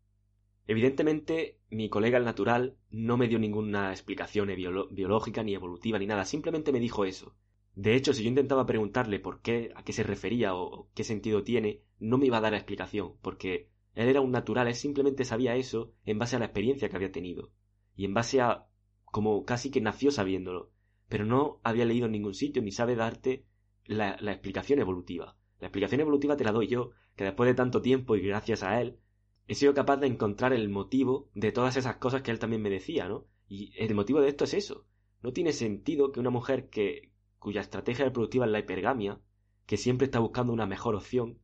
Evidentemente, 0.68 1.60
mi 1.70 1.90
colega 1.90 2.18
el 2.18 2.26
natural 2.26 2.78
no 2.90 3.18
me 3.18 3.28
dio 3.28 3.38
ninguna 3.38 3.92
explicación 3.92 4.50
biológica 4.92 5.44
ni 5.44 5.54
evolutiva 5.54 6.00
ni 6.00 6.06
nada, 6.06 6.24
simplemente 6.26 6.72
me 6.72 6.80
dijo 6.80 7.06
eso. 7.06 7.36
De 7.76 7.96
hecho, 7.96 8.14
si 8.14 8.24
yo 8.24 8.30
intentaba 8.30 8.66
preguntarle 8.66 9.20
por 9.20 9.42
qué, 9.42 9.72
a 9.76 9.84
qué 9.84 9.94
se 9.94 10.04
refería 10.04 10.56
o 10.56 10.90
qué 10.94 11.04
sentido 11.04 11.44
tiene, 11.44 11.82
no 12.00 12.18
me 12.18 12.28
iba 12.28 12.38
a 12.38 12.42
dar 12.42 12.54
explicación, 12.54 13.14
porque 13.22 13.70
él 13.96 14.08
era 14.08 14.22
un 14.22 14.32
natural, 14.32 14.68
él 14.68 14.76
simplemente 14.76 15.26
sabía 15.26 15.56
eso 15.56 15.94
en 16.06 16.20
base 16.20 16.36
a 16.36 16.40
la 16.40 16.46
experiencia 16.46 16.88
que 16.90 16.96
había 16.96 17.12
tenido. 17.12 17.52
Y 17.96 18.06
en 18.06 18.14
base 18.14 18.42
a... 18.42 18.68
como 19.06 19.44
casi 19.46 19.70
que 19.70 19.82
nació 19.82 20.12
sabiéndolo. 20.12 20.72
Pero 21.10 21.26
no 21.26 21.60
había 21.64 21.86
leído 21.86 22.06
en 22.06 22.14
ningún 22.14 22.34
sitio 22.34 22.62
ni 22.62 22.72
sabe 22.72 22.96
darte 22.96 23.46
la, 23.86 24.18
la 24.20 24.32
explicación 24.32 24.80
evolutiva. 24.80 25.36
La 25.60 25.68
explicación 25.68 26.02
evolutiva 26.02 26.38
te 26.38 26.44
la 26.44 26.52
doy 26.52 26.68
yo, 26.68 26.92
que 27.16 27.24
después 27.24 27.48
de 27.48 27.54
tanto 27.54 27.82
tiempo 27.82 28.16
y 28.16 28.22
gracias 28.22 28.64
a 28.64 28.82
él, 28.82 29.00
he 29.48 29.56
sido 29.56 29.74
capaz 29.74 29.98
de 29.98 30.08
encontrar 30.08 30.54
el 30.54 30.70
motivo 30.70 31.30
de 31.34 31.52
todas 31.52 31.76
esas 31.76 31.98
cosas 31.98 32.22
que 32.22 32.32
él 32.32 32.40
también 32.40 32.62
me 32.62 32.70
decía, 32.70 33.08
¿no? 33.08 33.28
Y 33.48 33.74
el 33.78 33.94
motivo 33.96 34.22
de 34.22 34.30
esto 34.30 34.46
es 34.46 34.54
eso. 34.54 34.86
No 35.22 35.34
tiene 35.34 35.54
sentido 35.54 36.12
que 36.12 36.20
una 36.20 36.30
mujer 36.30 36.70
que 36.70 37.12
cuya 37.40 37.62
estrategia 37.62 38.06
reproductiva 38.06 38.46
es 38.46 38.52
la 38.52 38.60
hipergamia, 38.60 39.20
que 39.66 39.78
siempre 39.78 40.06
está 40.06 40.20
buscando 40.20 40.54
una 40.54 40.66
mejor 40.66 40.96
opción, 40.96 41.40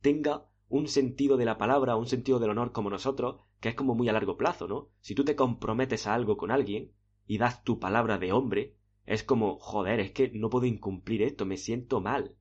tenga 0.00 0.50
un 0.68 0.86
sentido 0.86 1.36
de 1.36 1.44
la 1.44 1.58
palabra, 1.58 1.96
un 1.96 2.06
sentido 2.06 2.38
del 2.38 2.50
honor 2.50 2.72
como 2.72 2.90
nosotros, 2.90 3.42
que 3.60 3.70
es 3.70 3.74
como 3.74 3.94
muy 3.94 4.08
a 4.08 4.12
largo 4.12 4.36
plazo, 4.36 4.68
¿no? 4.68 4.90
Si 5.00 5.14
tú 5.14 5.24
te 5.24 5.36
comprometes 5.36 6.06
a 6.06 6.14
algo 6.14 6.36
con 6.36 6.50
alguien 6.50 6.92
y 7.26 7.38
das 7.38 7.64
tu 7.64 7.78
palabra 7.78 8.18
de 8.18 8.32
hombre, 8.32 8.76
es 9.04 9.24
como, 9.24 9.58
joder, 9.58 9.98
es 10.00 10.12
que 10.12 10.30
no 10.30 10.50
puedo 10.50 10.66
incumplir 10.66 11.22
esto, 11.22 11.44
me 11.44 11.56
siento 11.56 12.00
mal. 12.00 12.36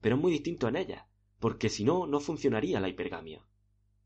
Pero 0.00 0.16
es 0.16 0.22
muy 0.22 0.32
distinto 0.32 0.66
en 0.66 0.76
ella, 0.76 1.08
porque 1.38 1.68
si 1.68 1.84
no, 1.84 2.06
no 2.06 2.20
funcionaría 2.20 2.80
la 2.80 2.88
hipergamia. 2.88 3.44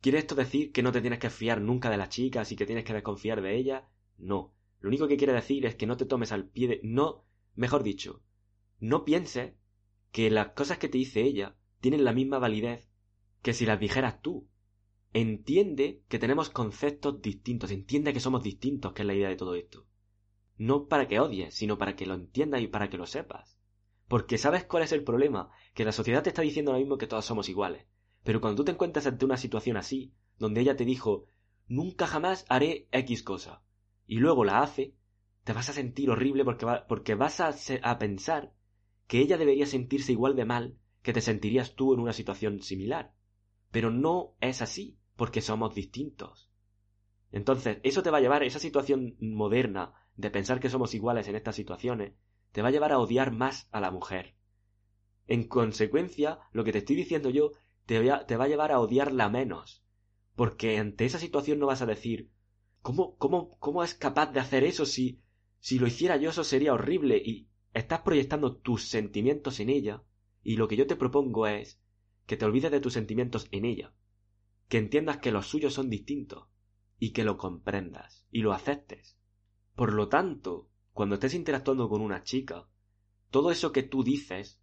¿Quiere 0.04 0.18
esto 0.18 0.34
decir 0.34 0.70
que 0.70 0.82
no 0.82 0.92
te 0.92 1.00
tienes 1.00 1.18
que 1.18 1.30
fiar 1.30 1.62
nunca 1.62 1.88
de 1.88 1.96
las 1.96 2.10
chicas 2.10 2.52
y 2.52 2.56
que 2.56 2.66
tienes 2.66 2.84
que 2.84 2.92
desconfiar 2.92 3.40
de 3.40 3.56
ellas? 3.56 3.84
No. 4.18 4.52
Lo 4.80 4.90
único 4.90 5.08
que 5.08 5.16
quiere 5.16 5.32
decir 5.32 5.64
es 5.64 5.76
que 5.76 5.86
no 5.86 5.96
te 5.96 6.04
tomes 6.04 6.30
al 6.30 6.46
pie 6.46 6.68
de... 6.68 6.80
No, 6.82 7.24
mejor 7.54 7.82
dicho, 7.82 8.22
no 8.80 9.06
pienses 9.06 9.54
que 10.12 10.30
las 10.30 10.48
cosas 10.48 10.76
que 10.76 10.90
te 10.90 10.98
dice 10.98 11.22
ella 11.22 11.56
tienen 11.80 12.04
la 12.04 12.12
misma 12.12 12.38
validez 12.38 12.86
que 13.40 13.54
si 13.54 13.64
las 13.64 13.80
dijeras 13.80 14.20
tú. 14.20 14.46
entiende 15.14 16.02
que 16.08 16.18
tenemos 16.18 16.50
conceptos 16.50 17.22
distintos, 17.22 17.70
entiende 17.70 18.12
que 18.12 18.20
somos 18.20 18.42
distintos, 18.42 18.92
que 18.92 19.00
es 19.00 19.06
la 19.06 19.14
idea 19.14 19.30
de 19.30 19.36
todo 19.36 19.54
esto. 19.54 19.86
No 20.58 20.86
para 20.86 21.08
que 21.08 21.18
odies, 21.18 21.54
sino 21.54 21.78
para 21.78 21.96
que 21.96 22.04
lo 22.04 22.12
entiendas 22.12 22.60
y 22.60 22.66
para 22.66 22.90
que 22.90 22.98
lo 22.98 23.06
sepas. 23.06 23.58
Porque 24.06 24.36
sabes 24.36 24.64
cuál 24.64 24.82
es 24.82 24.92
el 24.92 25.02
problema, 25.02 25.50
que 25.72 25.86
la 25.86 25.92
sociedad 25.92 26.22
te 26.22 26.28
está 26.28 26.42
diciendo 26.42 26.72
ahora 26.72 26.80
mismo 26.80 26.98
que 26.98 27.06
todos 27.06 27.24
somos 27.24 27.48
iguales. 27.48 27.86
Pero 28.24 28.40
cuando 28.40 28.56
tú 28.56 28.64
te 28.64 28.72
encuentras 28.72 29.06
ante 29.06 29.24
una 29.24 29.36
situación 29.36 29.76
así, 29.76 30.12
donde 30.38 30.62
ella 30.62 30.76
te 30.76 30.84
dijo, 30.84 31.28
nunca 31.68 32.06
jamás 32.06 32.44
haré 32.48 32.88
X 32.90 33.22
cosa, 33.22 33.62
y 34.06 34.18
luego 34.18 34.44
la 34.44 34.62
hace, 34.62 34.94
te 35.44 35.52
vas 35.52 35.68
a 35.68 35.74
sentir 35.74 36.10
horrible 36.10 36.44
porque, 36.44 36.66
porque 36.88 37.14
vas 37.14 37.40
a, 37.40 37.54
a 37.82 37.98
pensar 37.98 38.52
que 39.06 39.20
ella 39.20 39.36
debería 39.36 39.66
sentirse 39.66 40.12
igual 40.12 40.34
de 40.34 40.46
mal 40.46 40.78
que 41.02 41.12
te 41.12 41.20
sentirías 41.20 41.74
tú 41.74 41.92
en 41.92 42.00
una 42.00 42.14
situación 42.14 42.62
similar. 42.62 43.14
Pero 43.70 43.90
no 43.90 44.34
es 44.40 44.62
así, 44.62 44.98
porque 45.16 45.42
somos 45.42 45.74
distintos. 45.74 46.50
Entonces, 47.30 47.78
eso 47.82 48.02
te 48.02 48.10
va 48.10 48.18
a 48.18 48.20
llevar, 48.20 48.42
esa 48.42 48.58
situación 48.58 49.16
moderna 49.20 49.92
de 50.16 50.30
pensar 50.30 50.60
que 50.60 50.70
somos 50.70 50.94
iguales 50.94 51.28
en 51.28 51.36
estas 51.36 51.56
situaciones, 51.56 52.14
te 52.52 52.62
va 52.62 52.68
a 52.68 52.70
llevar 52.70 52.92
a 52.92 52.98
odiar 52.98 53.32
más 53.32 53.68
a 53.72 53.80
la 53.80 53.90
mujer. 53.90 54.34
En 55.26 55.48
consecuencia, 55.48 56.38
lo 56.52 56.64
que 56.64 56.72
te 56.72 56.78
estoy 56.78 56.96
diciendo 56.96 57.30
yo 57.30 57.52
te, 57.86 58.00
te 58.26 58.36
va 58.36 58.44
a 58.44 58.48
llevar 58.48 58.72
a 58.72 58.80
odiarla 58.80 59.28
menos. 59.28 59.84
Porque 60.34 60.78
ante 60.78 61.04
esa 61.04 61.18
situación 61.18 61.58
no 61.58 61.66
vas 61.66 61.82
a 61.82 61.86
decir, 61.86 62.30
¿cómo, 62.82 63.16
cómo, 63.16 63.56
cómo 63.58 63.84
es 63.84 63.94
capaz 63.94 64.32
de 64.32 64.40
hacer 64.40 64.64
eso 64.64 64.84
si, 64.84 65.22
si 65.60 65.78
lo 65.78 65.86
hiciera 65.86 66.16
yo 66.16 66.30
eso 66.30 66.44
sería 66.44 66.74
horrible? 66.74 67.16
Y 67.16 67.48
estás 67.72 68.00
proyectando 68.00 68.56
tus 68.56 68.88
sentimientos 68.88 69.60
en 69.60 69.70
ella, 69.70 70.02
y 70.42 70.56
lo 70.56 70.68
que 70.68 70.76
yo 70.76 70.86
te 70.86 70.96
propongo 70.96 71.46
es 71.46 71.80
que 72.26 72.36
te 72.36 72.44
olvides 72.44 72.70
de 72.70 72.80
tus 72.80 72.92
sentimientos 72.92 73.48
en 73.50 73.64
ella, 73.64 73.94
que 74.68 74.78
entiendas 74.78 75.18
que 75.18 75.32
los 75.32 75.46
suyos 75.46 75.74
son 75.74 75.90
distintos, 75.90 76.48
y 76.98 77.12
que 77.12 77.24
lo 77.24 77.36
comprendas, 77.36 78.26
y 78.30 78.40
lo 78.40 78.52
aceptes. 78.52 79.18
Por 79.74 79.92
lo 79.92 80.08
tanto, 80.08 80.68
cuando 80.92 81.14
estés 81.14 81.34
interactuando 81.34 81.88
con 81.88 82.00
una 82.00 82.22
chica, 82.22 82.68
todo 83.30 83.50
eso 83.50 83.72
que 83.72 83.82
tú 83.82 84.04
dices, 84.04 84.60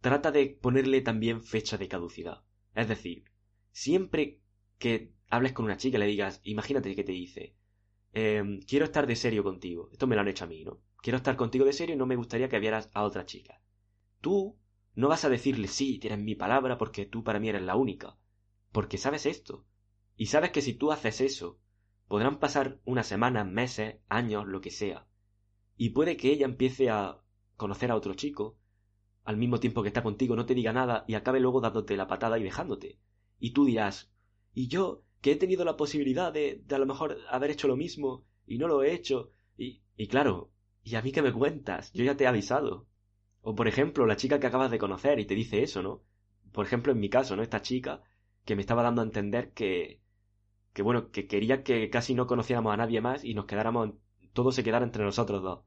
trata 0.00 0.32
de 0.32 0.46
ponerle 0.46 1.00
también 1.00 1.42
fecha 1.42 1.78
de 1.78 1.88
caducidad. 1.88 2.44
Es 2.78 2.86
decir, 2.86 3.24
siempre 3.72 4.40
que 4.78 5.12
hables 5.30 5.52
con 5.52 5.64
una 5.64 5.76
chica 5.76 5.98
le 5.98 6.06
digas, 6.06 6.40
imagínate 6.44 6.94
que 6.94 7.02
te 7.02 7.10
dice, 7.10 7.56
em, 8.12 8.60
quiero 8.60 8.84
estar 8.84 9.08
de 9.08 9.16
serio 9.16 9.42
contigo. 9.42 9.88
Esto 9.90 10.06
me 10.06 10.14
lo 10.14 10.20
han 10.20 10.28
hecho 10.28 10.44
a 10.44 10.46
mí, 10.46 10.62
¿no? 10.62 10.80
Quiero 11.02 11.16
estar 11.16 11.36
contigo 11.36 11.64
de 11.64 11.72
serio 11.72 11.96
y 11.96 11.98
no 11.98 12.06
me 12.06 12.14
gustaría 12.14 12.48
que 12.48 12.60
vieras 12.60 12.88
a 12.94 13.02
otra 13.02 13.26
chica. 13.26 13.60
Tú 14.20 14.56
no 14.94 15.08
vas 15.08 15.24
a 15.24 15.28
decirle 15.28 15.66
sí, 15.66 15.98
tienes 15.98 16.20
mi 16.20 16.36
palabra 16.36 16.78
porque 16.78 17.04
tú 17.04 17.24
para 17.24 17.40
mí 17.40 17.48
eres 17.48 17.62
la 17.62 17.74
única. 17.74 18.16
Porque 18.70 18.96
sabes 18.96 19.26
esto. 19.26 19.66
Y 20.14 20.26
sabes 20.26 20.52
que 20.52 20.62
si 20.62 20.72
tú 20.74 20.92
haces 20.92 21.20
eso, 21.20 21.58
podrán 22.06 22.38
pasar 22.38 22.80
unas 22.84 23.08
semanas, 23.08 23.44
meses, 23.44 23.96
años, 24.08 24.46
lo 24.46 24.60
que 24.60 24.70
sea. 24.70 25.08
Y 25.76 25.90
puede 25.90 26.16
que 26.16 26.30
ella 26.30 26.46
empiece 26.46 26.90
a 26.90 27.24
conocer 27.56 27.90
a 27.90 27.96
otro 27.96 28.14
chico, 28.14 28.56
al 29.28 29.36
mismo 29.36 29.60
tiempo 29.60 29.82
que 29.82 29.88
está 29.88 30.02
contigo, 30.02 30.36
no 30.36 30.46
te 30.46 30.54
diga 30.54 30.72
nada 30.72 31.04
y 31.06 31.12
acabe 31.12 31.38
luego 31.38 31.60
dándote 31.60 31.98
la 31.98 32.06
patada 32.06 32.38
y 32.38 32.42
dejándote. 32.42 32.98
Y 33.38 33.50
tú 33.50 33.66
dirás, 33.66 34.10
y 34.54 34.68
yo, 34.68 35.02
que 35.20 35.32
he 35.32 35.36
tenido 35.36 35.66
la 35.66 35.76
posibilidad 35.76 36.32
de, 36.32 36.62
de 36.64 36.74
a 36.74 36.78
lo 36.78 36.86
mejor 36.86 37.18
haber 37.28 37.50
hecho 37.50 37.68
lo 37.68 37.76
mismo 37.76 38.24
y 38.46 38.56
no 38.56 38.68
lo 38.68 38.82
he 38.82 38.94
hecho. 38.94 39.30
Y, 39.58 39.82
y 39.98 40.08
claro, 40.08 40.50
¿y 40.82 40.94
a 40.94 41.02
mí 41.02 41.12
qué 41.12 41.20
me 41.20 41.34
cuentas? 41.34 41.92
Yo 41.92 42.04
ya 42.04 42.16
te 42.16 42.24
he 42.24 42.26
avisado. 42.26 42.86
O 43.42 43.54
por 43.54 43.68
ejemplo, 43.68 44.06
la 44.06 44.16
chica 44.16 44.40
que 44.40 44.46
acabas 44.46 44.70
de 44.70 44.78
conocer 44.78 45.20
y 45.20 45.26
te 45.26 45.34
dice 45.34 45.62
eso, 45.62 45.82
¿no? 45.82 46.02
Por 46.50 46.64
ejemplo, 46.64 46.92
en 46.92 46.98
mi 46.98 47.10
caso, 47.10 47.36
¿no? 47.36 47.42
Esta 47.42 47.60
chica 47.60 48.00
que 48.46 48.56
me 48.56 48.62
estaba 48.62 48.82
dando 48.82 49.02
a 49.02 49.04
entender 49.04 49.52
que, 49.52 50.00
que 50.72 50.80
bueno, 50.80 51.10
que 51.10 51.26
quería 51.26 51.62
que 51.62 51.90
casi 51.90 52.14
no 52.14 52.26
conociéramos 52.26 52.72
a 52.72 52.78
nadie 52.78 53.02
más 53.02 53.24
y 53.24 53.34
nos 53.34 53.44
quedáramos, 53.44 53.90
todo 54.32 54.52
se 54.52 54.64
quedara 54.64 54.86
entre 54.86 55.04
nosotros 55.04 55.42
dos. 55.42 55.66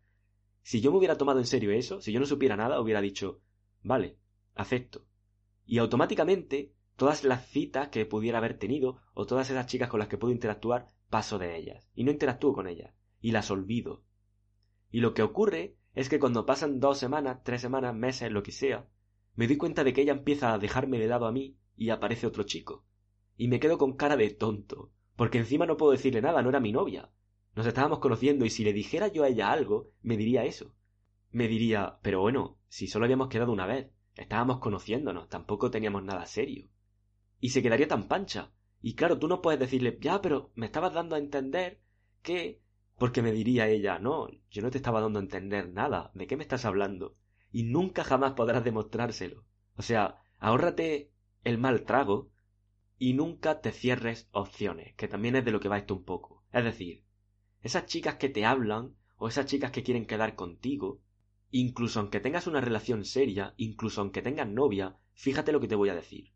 Si 0.64 0.82
yo 0.82 0.92
me 0.92 0.98
hubiera 0.98 1.20
tomado 1.20 1.38
en 1.38 1.46
serio 1.46 1.72
eso, 1.72 2.02
si 2.02 2.12
yo 2.12 2.20
no 2.20 2.26
supiera 2.26 2.58
nada, 2.58 2.82
hubiera 2.82 3.02
dicho, 3.02 3.40
vale, 3.84 4.18
acepto. 4.56 5.06
Y 5.66 5.78
automáticamente, 5.78 6.74
todas 6.96 7.24
las 7.24 7.48
citas 7.48 7.90
que 7.90 8.06
pudiera 8.06 8.40
haber 8.40 8.58
tenido, 8.58 9.02
o 9.14 9.26
todas 9.26 9.50
esas 9.50 9.68
chicas 9.68 9.90
con 9.90 10.00
las 10.00 10.08
que 10.10 10.18
puedo 10.18 10.34
interactuar, 10.34 10.90
paso 11.10 11.40
de 11.40 11.58
ellas. 11.58 11.88
Y 11.94 12.04
no 12.04 12.12
interactúo 12.12 12.54
con 12.54 12.68
ellas. 12.68 12.94
Y 13.20 13.32
las 13.32 13.52
olvido. 13.52 14.04
Y 14.90 15.00
lo 15.00 15.14
que 15.14 15.24
ocurre 15.24 15.78
es 15.94 16.10
que 16.10 16.20
cuando 16.20 16.46
pasan 16.46 16.80
dos 16.80 16.98
semanas, 16.98 17.44
tres 17.44 17.62
semanas, 17.62 17.96
meses, 17.96 18.32
lo 18.32 18.44
que 18.44 18.52
sea, 18.52 18.88
me 19.36 19.48
doy 19.48 19.58
cuenta 19.58 19.84
de 19.84 19.94
que 19.94 20.02
ella 20.02 20.14
empieza 20.14 20.54
a 20.54 20.58
dejarme 20.58 21.00
de 21.00 21.08
lado 21.08 21.26
a 21.26 21.32
mí 21.32 21.58
y 21.76 21.90
aparece 21.90 22.28
otro 22.28 22.44
chico. 22.44 22.86
Y 23.38 23.48
me 23.48 23.60
quedo 23.60 23.78
con 23.78 23.94
cara 23.96 24.18
de 24.18 24.30
tonto, 24.30 24.92
porque 25.16 25.38
encima 25.38 25.66
no 25.66 25.78
puedo 25.78 25.92
decirle 25.92 26.22
nada, 26.22 26.42
no 26.42 26.50
era 26.50 26.60
mi 26.60 26.72
novia. 26.72 27.10
Nos 27.56 27.66
estábamos 27.66 28.00
conociendo 28.00 28.46
y 28.46 28.50
si 28.50 28.64
le 28.64 28.74
dijera 28.74 29.08
yo 29.08 29.24
a 29.24 29.28
ella 29.28 29.52
algo, 29.52 29.92
me 30.02 30.18
diría 30.18 30.46
eso. 30.46 30.74
Me 31.32 31.48
diría, 31.48 32.00
pero 32.02 32.22
bueno, 32.22 32.58
si 32.72 32.88
solo 32.88 33.04
habíamos 33.04 33.28
quedado 33.28 33.52
una 33.52 33.66
vez, 33.66 33.92
estábamos 34.16 34.60
conociéndonos, 34.60 35.28
tampoco 35.28 35.70
teníamos 35.70 36.06
nada 36.06 36.26
serio. 36.26 36.70
Y 37.42 37.50
se 37.50 37.62
quedaría 37.62 37.90
tan 37.90 38.08
pancha. 38.08 38.54
Y 38.82 38.96
claro, 38.96 39.20
tú 39.20 39.28
no 39.28 39.42
puedes 39.42 39.60
decirle, 39.60 39.98
ya, 40.00 40.22
pero 40.22 40.52
me 40.56 40.68
estabas 40.68 40.94
dando 40.94 41.18
a 41.18 41.20
entender 41.20 41.82
que 42.22 42.62
porque 42.98 43.22
me 43.22 43.34
diría 43.34 43.68
ella, 43.68 44.00
no, 44.00 44.30
yo 44.50 44.62
no 44.62 44.72
te 44.72 44.78
estaba 44.78 45.02
dando 45.02 45.20
a 45.20 45.22
entender 45.22 45.68
nada, 45.68 46.12
¿de 46.14 46.28
qué 46.28 46.38
me 46.38 46.44
estás 46.44 46.64
hablando? 46.64 47.18
Y 47.52 47.64
nunca 47.64 48.06
jamás 48.06 48.34
podrás 48.34 48.64
demostrárselo. 48.64 49.44
O 49.76 49.82
sea, 49.82 50.22
ahórrate 50.40 51.12
el 51.44 51.58
mal 51.58 51.84
trago 51.84 52.32
y 52.98 53.16
nunca 53.16 53.60
te 53.60 53.74
cierres 53.74 54.30
opciones, 54.32 54.96
que 54.96 55.10
también 55.10 55.36
es 55.36 55.44
de 55.44 55.52
lo 55.52 55.60
que 55.60 55.68
va 55.68 55.78
esto 55.78 55.94
un 55.94 56.06
poco. 56.06 56.46
Es 56.54 56.64
decir, 56.64 57.04
esas 57.60 57.86
chicas 57.86 58.16
que 58.16 58.30
te 58.30 58.46
hablan 58.46 58.96
o 59.18 59.28
esas 59.28 59.46
chicas 59.46 59.72
que 59.72 59.84
quieren 59.84 60.06
quedar 60.06 60.36
contigo, 60.36 61.02
incluso 61.52 62.00
aunque 62.00 62.20
tengas 62.20 62.48
una 62.48 62.62
relación 62.62 63.06
seria, 63.06 63.54
incluso 63.58 64.02
aunque 64.02 64.22
tengas 64.22 64.48
novia, 64.48 64.98
fíjate 65.14 65.52
lo 65.52 65.60
que 65.60 65.68
te 65.68 65.76
voy 65.76 65.90
a 65.90 65.96
decir. 65.96 66.34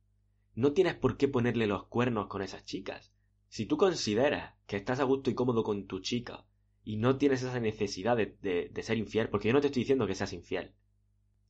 No 0.54 0.74
tienes 0.74 0.96
por 0.96 1.18
qué 1.18 1.28
ponerle 1.28 1.68
los 1.68 1.88
cuernos 1.88 2.28
con 2.28 2.42
esas 2.42 2.66
chicas. 2.66 3.14
Si 3.48 3.66
tú 3.66 3.78
consideras 3.78 4.56
que 4.68 4.78
estás 4.78 5.00
a 5.00 5.04
gusto 5.04 5.30
y 5.30 5.36
cómodo 5.36 5.64
con 5.64 5.88
tu 5.88 6.00
chica 6.00 6.46
y 6.84 6.98
no 6.98 7.18
tienes 7.18 7.42
esa 7.42 7.60
necesidad 7.60 8.16
de, 8.18 8.72
ser 8.82 8.98
infiel, 8.98 9.30
porque 9.30 9.48
yo 9.48 9.54
no 9.54 9.62
te 9.62 9.68
estoy 9.68 9.82
diciendo 9.82 10.08
que 10.08 10.16
seas 10.16 10.34
infiel. 10.34 10.74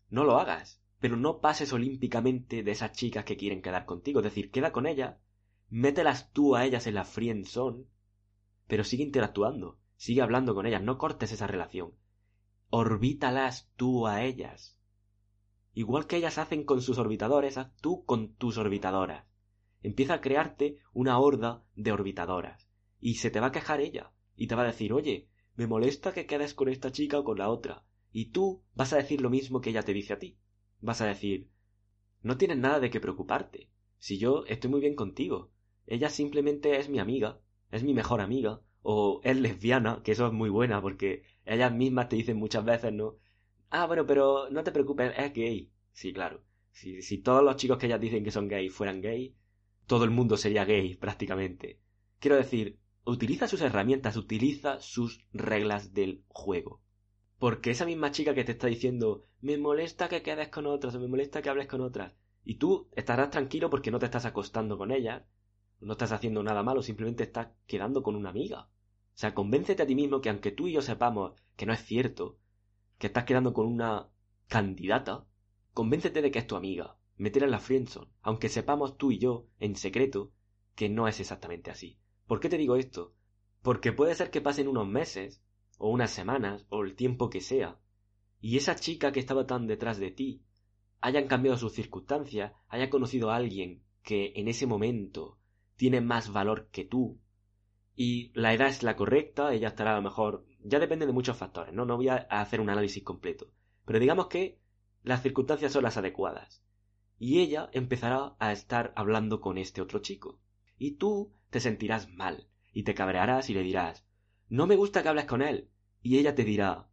No 0.09 0.23
lo 0.23 0.39
hagas, 0.39 0.81
pero 0.99 1.17
no 1.17 1.41
pases 1.41 1.73
olímpicamente 1.73 2.63
de 2.63 2.71
esas 2.71 2.93
chicas 2.93 3.25
que 3.25 3.37
quieren 3.37 3.61
quedar 3.61 3.85
contigo. 3.85 4.19
Es 4.19 4.25
decir, 4.25 4.51
queda 4.51 4.71
con 4.71 4.85
ellas, 4.85 5.17
mételas 5.69 6.31
tú 6.31 6.55
a 6.55 6.65
ellas 6.65 6.87
en 6.87 6.95
la 6.95 7.05
friend 7.05 7.45
zone, 7.45 7.85
pero 8.67 8.83
sigue 8.83 9.03
interactuando, 9.03 9.79
sigue 9.97 10.21
hablando 10.21 10.55
con 10.55 10.65
ellas, 10.65 10.81
no 10.81 10.97
cortes 10.97 11.31
esa 11.31 11.47
relación. 11.47 11.93
Orbítalas 12.77 13.71
tú 13.77 14.05
a 14.05 14.25
ellas. 14.25 14.77
Igual 15.73 16.07
que 16.07 16.17
ellas 16.17 16.37
hacen 16.37 16.65
con 16.65 16.81
sus 16.81 16.97
orbitadores, 16.97 17.57
haz 17.57 17.73
tú 17.77 18.03
con 18.03 18.35
tus 18.35 18.57
orbitadoras. 18.57 19.25
Empieza 19.81 20.15
a 20.15 20.19
crearte 20.19 20.79
una 20.91 21.17
horda 21.17 21.63
de 21.75 21.93
orbitadoras. 21.93 22.67
Y 22.99 23.15
se 23.15 23.31
te 23.31 23.39
va 23.39 23.47
a 23.47 23.51
quejar 23.53 23.79
ella 23.79 24.11
y 24.35 24.47
te 24.47 24.55
va 24.55 24.63
a 24.63 24.67
decir, 24.67 24.91
oye, 24.91 25.29
me 25.55 25.67
molesta 25.67 26.13
que 26.13 26.25
quedes 26.25 26.53
con 26.53 26.67
esta 26.67 26.91
chica 26.91 27.17
o 27.17 27.23
con 27.23 27.37
la 27.37 27.47
otra. 27.47 27.85
Y 28.11 28.31
tú 28.31 28.65
vas 28.73 28.91
a 28.91 28.97
decir 28.97 29.21
lo 29.21 29.29
mismo 29.29 29.61
que 29.61 29.69
ella 29.69 29.83
te 29.83 29.93
dice 29.93 30.11
a 30.11 30.19
ti. 30.19 30.37
Vas 30.81 30.99
a 30.99 31.05
decir, 31.05 31.49
no 32.23 32.35
tienes 32.35 32.57
nada 32.57 32.81
de 32.81 32.89
qué 32.89 32.99
preocuparte. 32.99 33.69
Si 33.99 34.17
yo 34.17 34.43
estoy 34.47 34.69
muy 34.69 34.81
bien 34.81 34.95
contigo. 34.95 35.49
Ella 35.87 36.09
simplemente 36.09 36.77
es 36.77 36.89
mi 36.89 36.99
amiga, 36.99 37.39
es 37.71 37.83
mi 37.83 37.93
mejor 37.93 38.19
amiga, 38.19 38.59
o 38.87 39.19
es 39.23 39.35
lesbiana, 39.37 40.01
que 40.03 40.11
eso 40.11 40.27
es 40.27 40.33
muy 40.33 40.49
buena 40.49 40.79
porque 40.79 41.23
ellas 41.43 41.73
mismas 41.73 42.07
te 42.07 42.17
dicen 42.17 42.37
muchas 42.37 42.63
veces, 42.63 42.93
¿no? 42.93 43.17
Ah, 43.71 43.87
bueno, 43.87 44.05
pero 44.05 44.47
no 44.51 44.63
te 44.63 44.71
preocupes, 44.71 45.11
es 45.17 45.33
gay. 45.33 45.71
Sí, 45.91 46.13
claro. 46.13 46.43
Si, 46.71 47.01
si 47.01 47.17
todos 47.17 47.43
los 47.43 47.55
chicos 47.55 47.79
que 47.79 47.87
ellas 47.87 47.99
dicen 47.99 48.23
que 48.23 48.29
son 48.29 48.47
gay 48.47 48.69
fueran 48.69 49.01
gay, 49.01 49.35
todo 49.87 50.03
el 50.03 50.11
mundo 50.11 50.37
sería 50.37 50.65
gay 50.65 50.95
prácticamente. 50.95 51.79
Quiero 52.19 52.35
decir, 52.35 52.79
utiliza 53.05 53.47
sus 53.47 53.61
herramientas, 53.61 54.17
utiliza 54.17 54.79
sus 54.79 55.25
reglas 55.33 55.95
del 55.95 56.23
juego. 56.27 56.83
Porque 57.39 57.71
esa 57.71 57.87
misma 57.87 58.11
chica 58.11 58.35
que 58.35 58.43
te 58.43 58.51
está 58.51 58.67
diciendo, 58.67 59.25
me 59.41 59.57
molesta 59.57 60.09
que 60.09 60.21
quedes 60.21 60.49
con 60.49 60.67
otras 60.67 60.93
o 60.93 60.99
me 60.99 61.07
molesta 61.07 61.41
que 61.41 61.49
hables 61.49 61.67
con 61.67 61.81
otras, 61.81 62.13
y 62.43 62.59
tú 62.59 62.87
estarás 62.95 63.31
tranquilo 63.31 63.71
porque 63.71 63.89
no 63.89 63.97
te 63.97 64.05
estás 64.05 64.25
acostando 64.25 64.77
con 64.77 64.91
ellas, 64.91 65.23
no 65.79 65.93
estás 65.93 66.11
haciendo 66.11 66.43
nada 66.43 66.61
malo, 66.61 66.83
simplemente 66.83 67.23
estás 67.23 67.47
quedando 67.65 68.03
con 68.03 68.15
una 68.15 68.29
amiga. 68.29 68.69
O 69.15 69.17
sea, 69.17 69.33
convéncete 69.33 69.83
a 69.83 69.87
ti 69.87 69.95
mismo 69.95 70.19
que 70.19 70.29
aunque 70.29 70.51
tú 70.51 70.67
y 70.67 70.73
yo 70.73 70.81
sepamos 70.81 71.33
que 71.55 71.65
no 71.65 71.71
es 71.71 71.79
cierto, 71.85 72.37
que 72.97 73.07
estás 73.07 73.23
quedando 73.23 73.53
con 73.53 73.65
una 73.65 74.09
candidata, 74.47 75.25
convéncete 75.73 76.21
de 76.21 76.31
que 76.31 76.39
es 76.39 76.47
tu 76.47 76.57
amiga, 76.57 76.97
métela 77.15 77.45
en 77.45 77.51
la 77.51 77.59
friendzone, 77.59 78.11
aunque 78.21 78.49
sepamos 78.49 78.97
tú 78.97 79.11
y 79.11 79.19
yo, 79.19 79.47
en 79.59 79.77
secreto, 79.77 80.33
que 80.75 80.89
no 80.89 81.07
es 81.07 81.21
exactamente 81.21 81.71
así. 81.71 81.97
¿Por 82.27 82.41
qué 82.41 82.49
te 82.49 82.57
digo 82.57 82.75
esto? 82.75 83.15
Porque 83.61 83.93
puede 83.93 84.15
ser 84.15 84.31
que 84.31 84.41
pasen 84.41 84.67
unos 84.67 84.87
meses, 84.87 85.41
o 85.77 85.89
unas 85.89 86.11
semanas, 86.11 86.65
o 86.67 86.83
el 86.83 86.95
tiempo 86.95 87.29
que 87.29 87.39
sea, 87.39 87.79
y 88.41 88.57
esa 88.57 88.75
chica 88.75 89.13
que 89.13 89.21
estaba 89.21 89.47
tan 89.47 89.65
detrás 89.65 89.97
de 89.97 90.11
ti 90.11 90.43
hayan 90.99 91.27
cambiado 91.27 91.57
sus 91.57 91.71
circunstancias, 91.71 92.51
haya 92.67 92.89
conocido 92.89 93.31
a 93.31 93.37
alguien 93.37 93.81
que 94.03 94.33
en 94.35 94.49
ese 94.49 94.67
momento 94.67 95.39
tiene 95.77 96.01
más 96.01 96.33
valor 96.33 96.67
que 96.69 96.83
tú 96.83 97.19
y 97.95 98.31
la 98.33 98.53
edad 98.53 98.67
es 98.67 98.83
la 98.83 98.95
correcta, 98.95 99.53
ella 99.53 99.69
estará 99.69 99.93
a 99.93 99.95
lo 99.95 100.01
mejor, 100.01 100.45
ya 100.63 100.79
depende 100.79 101.05
de 101.05 101.13
muchos 101.13 101.37
factores, 101.37 101.73
¿no? 101.73 101.85
No 101.85 101.97
voy 101.97 102.09
a 102.09 102.15
hacer 102.29 102.59
un 102.61 102.69
análisis 102.69 103.03
completo, 103.03 103.51
pero 103.85 103.99
digamos 103.99 104.27
que 104.27 104.59
las 105.03 105.21
circunstancias 105.21 105.71
son 105.71 105.83
las 105.83 105.97
adecuadas 105.97 106.63
y 107.17 107.39
ella 107.39 107.69
empezará 107.71 108.35
a 108.39 108.51
estar 108.51 108.91
hablando 108.95 109.39
con 109.39 109.57
este 109.57 109.81
otro 109.81 109.99
chico 109.99 110.39
y 110.77 110.95
tú 110.97 111.33
te 111.49 111.59
sentirás 111.59 112.09
mal 112.09 112.49
y 112.73 112.83
te 112.83 112.93
cabrearás 112.93 113.49
y 113.49 113.53
le 113.53 113.61
dirás 113.61 114.05
no 114.49 114.67
me 114.67 114.75
gusta 114.75 115.01
que 115.01 115.09
hables 115.09 115.25
con 115.25 115.41
él 115.41 115.69
y 116.01 116.17
ella 116.17 116.35
te 116.35 116.43
dirá 116.43 116.89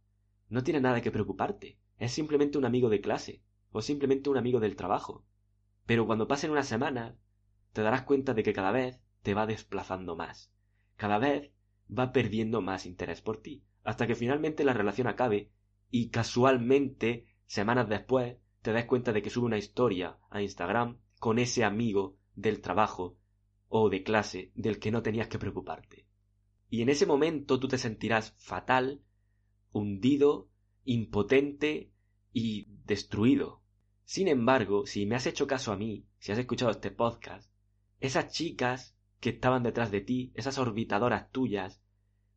no 0.53 0.63
tiene 0.63 0.81
nada 0.81 1.01
que 1.01 1.09
preocuparte, 1.09 1.79
es 1.97 2.11
simplemente 2.11 2.59
un 2.59 2.65
amigo 2.65 2.87
de 2.89 3.01
clase 3.01 3.41
o 3.71 3.81
simplemente 3.81 4.29
un 4.29 4.37
amigo 4.37 4.59
del 4.59 4.75
trabajo. 4.75 5.25
Pero 5.87 6.05
cuando 6.05 6.27
pasen 6.27 6.51
unas 6.51 6.67
semanas, 6.67 7.15
te 7.71 7.81
darás 7.81 8.03
cuenta 8.03 8.35
de 8.35 8.43
que 8.43 8.53
cada 8.53 8.71
vez 8.71 9.01
te 9.23 9.33
va 9.33 9.47
desplazando 9.47 10.15
más. 10.15 10.52
Cada 11.03 11.17
vez 11.17 11.51
va 11.89 12.13
perdiendo 12.13 12.61
más 12.61 12.85
interés 12.85 13.19
por 13.21 13.41
ti, 13.41 13.65
hasta 13.83 14.07
que 14.07 14.15
finalmente 14.15 14.63
la 14.63 14.71
relación 14.71 15.07
acabe 15.07 15.51
y 15.91 16.07
casualmente, 16.11 17.25
semanas 17.45 17.89
después, 17.89 18.37
te 18.61 18.71
das 18.71 18.85
cuenta 18.85 19.11
de 19.11 19.21
que 19.21 19.29
sube 19.29 19.47
una 19.47 19.57
historia 19.57 20.17
a 20.29 20.41
Instagram 20.41 21.01
con 21.19 21.39
ese 21.39 21.65
amigo 21.65 22.15
del 22.35 22.61
trabajo 22.61 23.17
o 23.67 23.89
de 23.89 24.01
clase 24.01 24.53
del 24.55 24.79
que 24.79 24.91
no 24.91 25.03
tenías 25.03 25.27
que 25.27 25.39
preocuparte. 25.39 26.07
Y 26.69 26.83
en 26.83 26.87
ese 26.87 27.05
momento 27.05 27.59
tú 27.59 27.67
te 27.67 27.77
sentirás 27.77 28.33
fatal, 28.37 29.01
hundido, 29.73 30.47
impotente 30.85 31.91
y 32.31 32.69
destruido. 32.85 33.61
Sin 34.05 34.29
embargo, 34.29 34.85
si 34.85 35.05
me 35.05 35.15
has 35.15 35.27
hecho 35.27 35.47
caso 35.47 35.73
a 35.73 35.77
mí, 35.77 36.05
si 36.19 36.31
has 36.31 36.37
escuchado 36.37 36.71
este 36.71 36.91
podcast, 36.91 37.51
esas 37.99 38.31
chicas 38.31 38.92
que 39.23 39.29
estaban 39.29 39.63
detrás 39.63 39.89
de 39.89 40.01
ti, 40.01 40.33
esas 40.35 40.57
orbitadoras 40.57 41.31
tuyas, 41.31 41.81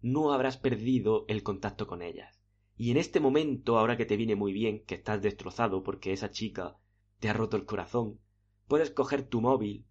no 0.03 0.33
habrás 0.33 0.57
perdido 0.57 1.25
el 1.27 1.43
contacto 1.43 1.89
con 1.89 2.01
ellas. 2.01 2.41
Y 2.77 2.93
en 2.93 2.97
este 2.97 3.19
momento, 3.19 3.77
ahora 3.77 3.97
que 3.97 4.07
te 4.07 4.17
viene 4.17 4.37
muy 4.37 4.53
bien, 4.53 4.85
que 4.85 4.95
estás 4.95 5.21
destrozado 5.21 5.83
porque 5.83 6.13
esa 6.13 6.31
chica 6.31 6.77
te 7.19 7.29
ha 7.29 7.33
roto 7.33 7.57
el 7.57 7.65
corazón, 7.65 8.21
puedes 8.69 8.93
coger 8.93 9.25
tu 9.25 9.41
móvil, 9.41 9.85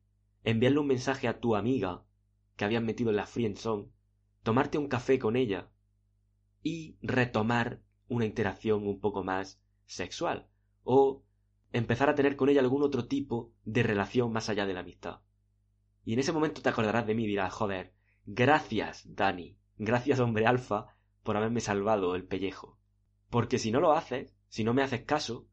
enviarle 0.45 0.79
un 0.79 0.87
mensaje 0.87 1.27
a 1.27 1.41
tu 1.41 1.57
amiga 1.57 2.05
que 2.55 2.63
habías 2.63 2.81
metido 2.81 3.09
en 3.09 3.17
la 3.17 3.27
friendzone, 3.27 3.89
tomarte 4.43 4.77
un 4.77 4.87
café 4.87 5.19
con 5.19 5.35
ella 5.35 5.69
y 6.63 6.95
retomar 7.01 7.81
una 8.07 8.23
interacción 8.23 8.87
un 8.87 9.01
poco 9.01 9.21
más 9.25 9.59
sexual 9.85 10.47
o 10.85 11.25
empezar 11.73 12.09
a 12.09 12.15
tener 12.15 12.37
con 12.37 12.47
ella 12.47 12.61
algún 12.61 12.83
otro 12.83 13.05
tipo 13.05 13.51
de 13.65 13.83
relación 13.83 14.31
más 14.31 14.47
allá 14.47 14.65
de 14.65 14.73
la 14.73 14.79
amistad. 14.79 15.19
Y 16.05 16.13
en 16.13 16.19
ese 16.19 16.31
momento 16.31 16.61
te 16.61 16.69
acordarás 16.69 17.07
de 17.07 17.15
mí 17.15 17.23
y 17.23 17.27
dirás, 17.27 17.51
joder, 17.51 17.93
gracias, 18.25 19.03
Dani, 19.15 19.57
gracias, 19.77 20.19
hombre 20.19 20.45
alfa, 20.45 20.95
por 21.23 21.35
haberme 21.35 21.59
salvado 21.59 22.15
el 22.15 22.23
pellejo. 22.23 22.79
Porque 23.29 23.57
si 23.57 23.71
no 23.71 23.81
lo 23.81 23.91
haces, 23.91 24.35
si 24.47 24.63
no 24.63 24.73
me 24.73 24.83
haces 24.83 25.01
caso, 25.01 25.47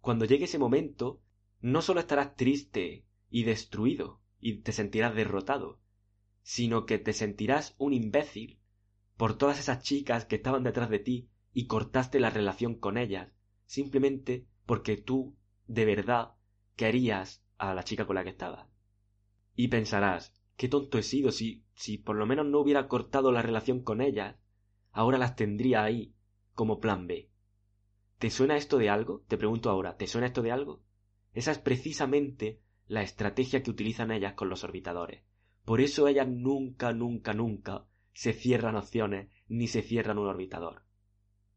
cuando 0.00 0.24
llegue 0.24 0.46
ese 0.46 0.58
momento, 0.58 1.22
no 1.60 1.80
solo 1.80 2.00
estarás 2.00 2.34
triste 2.34 3.06
y 3.30 3.44
destruido 3.44 4.20
y 4.40 4.62
te 4.62 4.72
sentirás 4.72 5.14
derrotado, 5.14 5.80
sino 6.42 6.84
que 6.84 6.98
te 6.98 7.12
sentirás 7.12 7.76
un 7.78 7.92
imbécil 7.92 8.58
por 9.16 9.38
todas 9.38 9.60
esas 9.60 9.84
chicas 9.84 10.24
que 10.24 10.36
estaban 10.36 10.64
detrás 10.64 10.90
de 10.90 10.98
ti 10.98 11.30
y 11.52 11.68
cortaste 11.68 12.18
la 12.18 12.30
relación 12.30 12.74
con 12.74 12.98
ellas, 12.98 13.32
simplemente 13.66 14.48
porque 14.66 14.96
tú 14.96 15.36
de 15.68 15.84
verdad 15.84 16.32
querías 16.74 17.44
a 17.58 17.72
la 17.72 17.84
chica 17.84 18.04
con 18.04 18.16
la 18.16 18.24
que 18.24 18.30
estabas. 18.30 18.71
Y 19.54 19.68
pensarás, 19.68 20.34
qué 20.56 20.68
tonto 20.68 20.98
he 20.98 21.02
sido 21.02 21.32
si, 21.32 21.64
si 21.74 21.98
por 21.98 22.16
lo 22.16 22.26
menos 22.26 22.46
no 22.46 22.60
hubiera 22.60 22.88
cortado 22.88 23.32
la 23.32 23.42
relación 23.42 23.82
con 23.82 24.00
ellas, 24.00 24.36
ahora 24.90 25.18
las 25.18 25.36
tendría 25.36 25.82
ahí 25.82 26.14
como 26.54 26.80
plan 26.80 27.06
B. 27.06 27.30
¿Te 28.18 28.30
suena 28.30 28.56
esto 28.56 28.78
de 28.78 28.88
algo? 28.88 29.24
Te 29.26 29.36
pregunto 29.36 29.70
ahora, 29.70 29.96
¿te 29.96 30.06
suena 30.06 30.28
esto 30.28 30.42
de 30.42 30.52
algo? 30.52 30.82
Esa 31.32 31.50
es 31.50 31.58
precisamente 31.58 32.60
la 32.86 33.02
estrategia 33.02 33.62
que 33.62 33.70
utilizan 33.70 34.10
ellas 34.10 34.34
con 34.34 34.48
los 34.48 34.64
orbitadores. 34.64 35.22
Por 35.64 35.80
eso 35.80 36.08
ellas 36.08 36.28
nunca, 36.28 36.92
nunca, 36.92 37.32
nunca 37.32 37.86
se 38.12 38.32
cierran 38.32 38.76
opciones 38.76 39.30
ni 39.48 39.66
se 39.66 39.82
cierran 39.82 40.18
un 40.18 40.28
orbitador. 40.28 40.82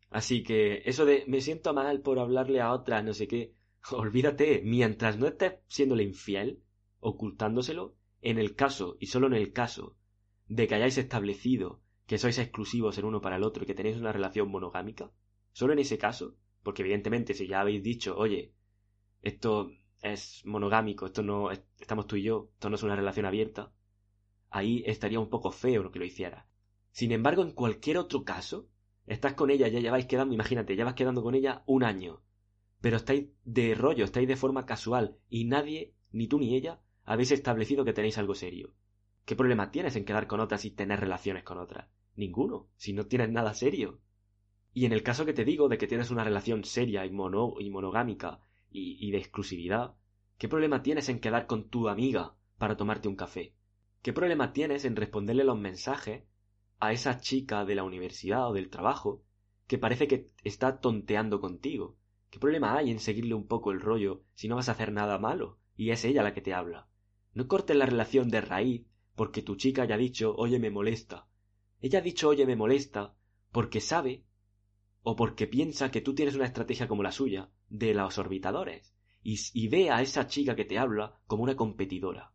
Así 0.09 0.43
que 0.43 0.81
eso 0.85 1.05
de 1.05 1.25
me 1.27 1.41
siento 1.41 1.73
mal 1.73 2.01
por 2.01 2.19
hablarle 2.19 2.61
a 2.61 2.71
otra, 2.71 3.01
no 3.01 3.13
sé 3.13 3.27
qué, 3.27 3.53
olvídate, 3.91 4.61
mientras 4.63 5.17
no 5.17 5.27
estés 5.27 5.55
siéndole 5.67 6.03
infiel, 6.03 6.63
ocultándoselo, 7.05 7.95
en 8.21 8.39
el 8.39 8.55
caso, 8.55 8.97
y 8.99 9.07
solo 9.07 9.27
en 9.27 9.33
el 9.33 9.53
caso, 9.53 9.95
de 10.47 10.67
que 10.67 10.73
hayáis 10.73 10.97
establecido 10.97 11.81
que 12.07 12.17
sois 12.17 12.37
exclusivos 12.39 12.97
el 12.97 13.05
uno 13.05 13.21
para 13.21 13.35
el 13.35 13.43
otro 13.43 13.63
y 13.63 13.67
que 13.67 13.75
tenéis 13.75 13.97
una 13.97 14.11
relación 14.11 14.49
monogámica, 14.49 15.11
solo 15.51 15.73
en 15.73 15.79
ese 15.79 15.99
caso, 15.99 16.35
porque 16.63 16.81
evidentemente 16.81 17.35
si 17.35 17.47
ya 17.47 17.61
habéis 17.61 17.83
dicho, 17.83 18.17
oye, 18.17 18.53
esto 19.21 19.71
es 20.01 20.41
monogámico, 20.45 21.05
esto 21.05 21.21
no, 21.21 21.51
estamos 21.51 22.07
tú 22.07 22.15
y 22.15 22.23
yo, 22.23 22.49
esto 22.53 22.69
no 22.69 22.75
es 22.75 22.83
una 22.83 22.95
relación 22.95 23.27
abierta, 23.27 23.71
ahí 24.49 24.83
estaría 24.87 25.19
un 25.19 25.29
poco 25.29 25.51
feo 25.51 25.83
lo 25.83 25.91
que 25.91 25.99
lo 25.99 26.05
hiciera. 26.05 26.47
Sin 26.91 27.11
embargo, 27.11 27.43
en 27.43 27.51
cualquier 27.51 27.99
otro 27.99 28.23
caso, 28.23 28.67
estás 29.05 29.35
con 29.35 29.51
ella, 29.51 29.67
ya 29.67 29.79
lleváis 29.79 30.07
quedando, 30.07 30.33
imagínate, 30.33 30.75
ya 30.75 30.85
vas 30.85 30.95
quedando 30.95 31.21
con 31.21 31.35
ella 31.35 31.63
un 31.67 31.83
año, 31.83 32.23
pero 32.81 32.97
estáis 32.97 33.29
de 33.43 33.75
rollo, 33.75 34.05
estáis 34.05 34.27
de 34.27 34.37
forma 34.37 34.65
casual 34.65 35.17
y 35.29 35.45
nadie, 35.45 35.93
ni 36.11 36.27
tú 36.27 36.39
ni 36.39 36.55
ella, 36.55 36.81
habéis 37.05 37.31
establecido 37.31 37.85
que 37.85 37.93
tenéis 37.93 38.17
algo 38.17 38.35
serio. 38.35 38.73
¿Qué 39.25 39.35
problema 39.35 39.71
tienes 39.71 39.95
en 39.95 40.05
quedar 40.05 40.27
con 40.27 40.39
otras 40.39 40.65
y 40.65 40.71
tener 40.71 40.99
relaciones 40.99 41.43
con 41.43 41.57
otras? 41.57 41.87
Ninguno, 42.15 42.67
si 42.75 42.93
no 42.93 43.05
tienes 43.05 43.29
nada 43.29 43.53
serio. 43.53 44.01
Y 44.73 44.85
en 44.85 44.91
el 44.91 45.03
caso 45.03 45.25
que 45.25 45.33
te 45.33 45.45
digo 45.45 45.69
de 45.69 45.77
que 45.77 45.87
tienes 45.87 46.11
una 46.11 46.23
relación 46.23 46.63
seria 46.63 47.05
y, 47.05 47.11
mono, 47.11 47.55
y 47.59 47.69
monogámica 47.69 48.39
y, 48.69 48.97
y 48.99 49.11
de 49.11 49.17
exclusividad, 49.17 49.95
¿qué 50.37 50.47
problema 50.47 50.83
tienes 50.83 51.09
en 51.09 51.19
quedar 51.19 51.47
con 51.47 51.69
tu 51.69 51.87
amiga 51.87 52.35
para 52.57 52.77
tomarte 52.77 53.07
un 53.07 53.15
café? 53.15 53.53
¿Qué 54.01 54.13
problema 54.13 54.53
tienes 54.53 54.85
en 54.85 54.95
responderle 54.95 55.43
los 55.43 55.57
mensajes 55.57 56.23
a 56.79 56.91
esa 56.91 57.19
chica 57.19 57.65
de 57.65 57.75
la 57.75 57.83
universidad 57.83 58.49
o 58.49 58.53
del 58.53 58.69
trabajo 58.69 59.23
que 59.67 59.77
parece 59.77 60.07
que 60.07 60.27
está 60.43 60.79
tonteando 60.79 61.39
contigo 61.39 61.97
¿Qué 62.35 62.39
problema 62.39 62.75
hay 62.75 62.91
en 62.91 62.99
seguirle 62.99 63.33
un 63.33 63.47
poco 63.47 63.71
el 63.71 63.79
rollo 63.79 64.25
si 64.33 64.49
no 64.49 64.57
vas 64.57 64.67
a 64.67 64.73
hacer 64.73 64.91
nada 64.91 65.17
malo 65.17 65.57
y 65.77 65.91
es 65.91 66.03
ella 66.03 66.21
la 66.21 66.33
que 66.33 66.41
te 66.41 66.53
habla? 66.53 66.89
No 67.35 67.47
cortes 67.47 67.75
la 67.75 67.85
relación 67.85 68.29
de 68.29 68.39
raíz 68.39 68.87
porque 69.13 69.41
tu 69.41 69.57
chica 69.57 69.83
haya 69.83 69.97
dicho 69.97 70.33
oye 70.37 70.57
me 70.57 70.71
molesta. 70.71 71.27
Ella 71.81 71.99
ha 71.99 72.01
dicho 72.01 72.29
oye 72.29 72.45
me 72.45 72.55
molesta 72.55 73.13
porque 73.51 73.81
sabe 73.81 74.23
o 75.03 75.17
porque 75.17 75.45
piensa 75.45 75.91
que 75.91 75.99
tú 75.99 76.15
tienes 76.15 76.35
una 76.35 76.45
estrategia 76.45 76.87
como 76.87 77.03
la 77.03 77.11
suya 77.11 77.51
de 77.69 77.93
los 77.93 78.17
orbitadores 78.17 78.95
y, 79.21 79.37
y 79.53 79.67
ve 79.67 79.91
a 79.91 80.01
esa 80.01 80.27
chica 80.27 80.55
que 80.55 80.63
te 80.63 80.79
habla 80.79 81.19
como 81.27 81.43
una 81.43 81.57
competidora. 81.57 82.31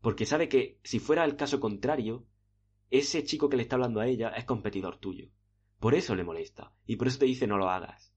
Porque 0.00 0.26
sabe 0.26 0.48
que 0.48 0.80
si 0.82 0.98
fuera 0.98 1.24
el 1.24 1.36
caso 1.36 1.60
contrario, 1.60 2.26
ese 2.90 3.22
chico 3.22 3.48
que 3.48 3.56
le 3.56 3.62
está 3.62 3.76
hablando 3.76 4.00
a 4.00 4.08
ella 4.08 4.30
es 4.30 4.44
competidor 4.44 4.98
tuyo. 4.98 5.30
Por 5.78 5.94
eso 5.94 6.16
le 6.16 6.24
molesta 6.24 6.74
y 6.86 6.96
por 6.96 7.06
eso 7.06 7.20
te 7.20 7.26
dice 7.26 7.46
no 7.46 7.56
lo 7.56 7.70
hagas. 7.70 8.12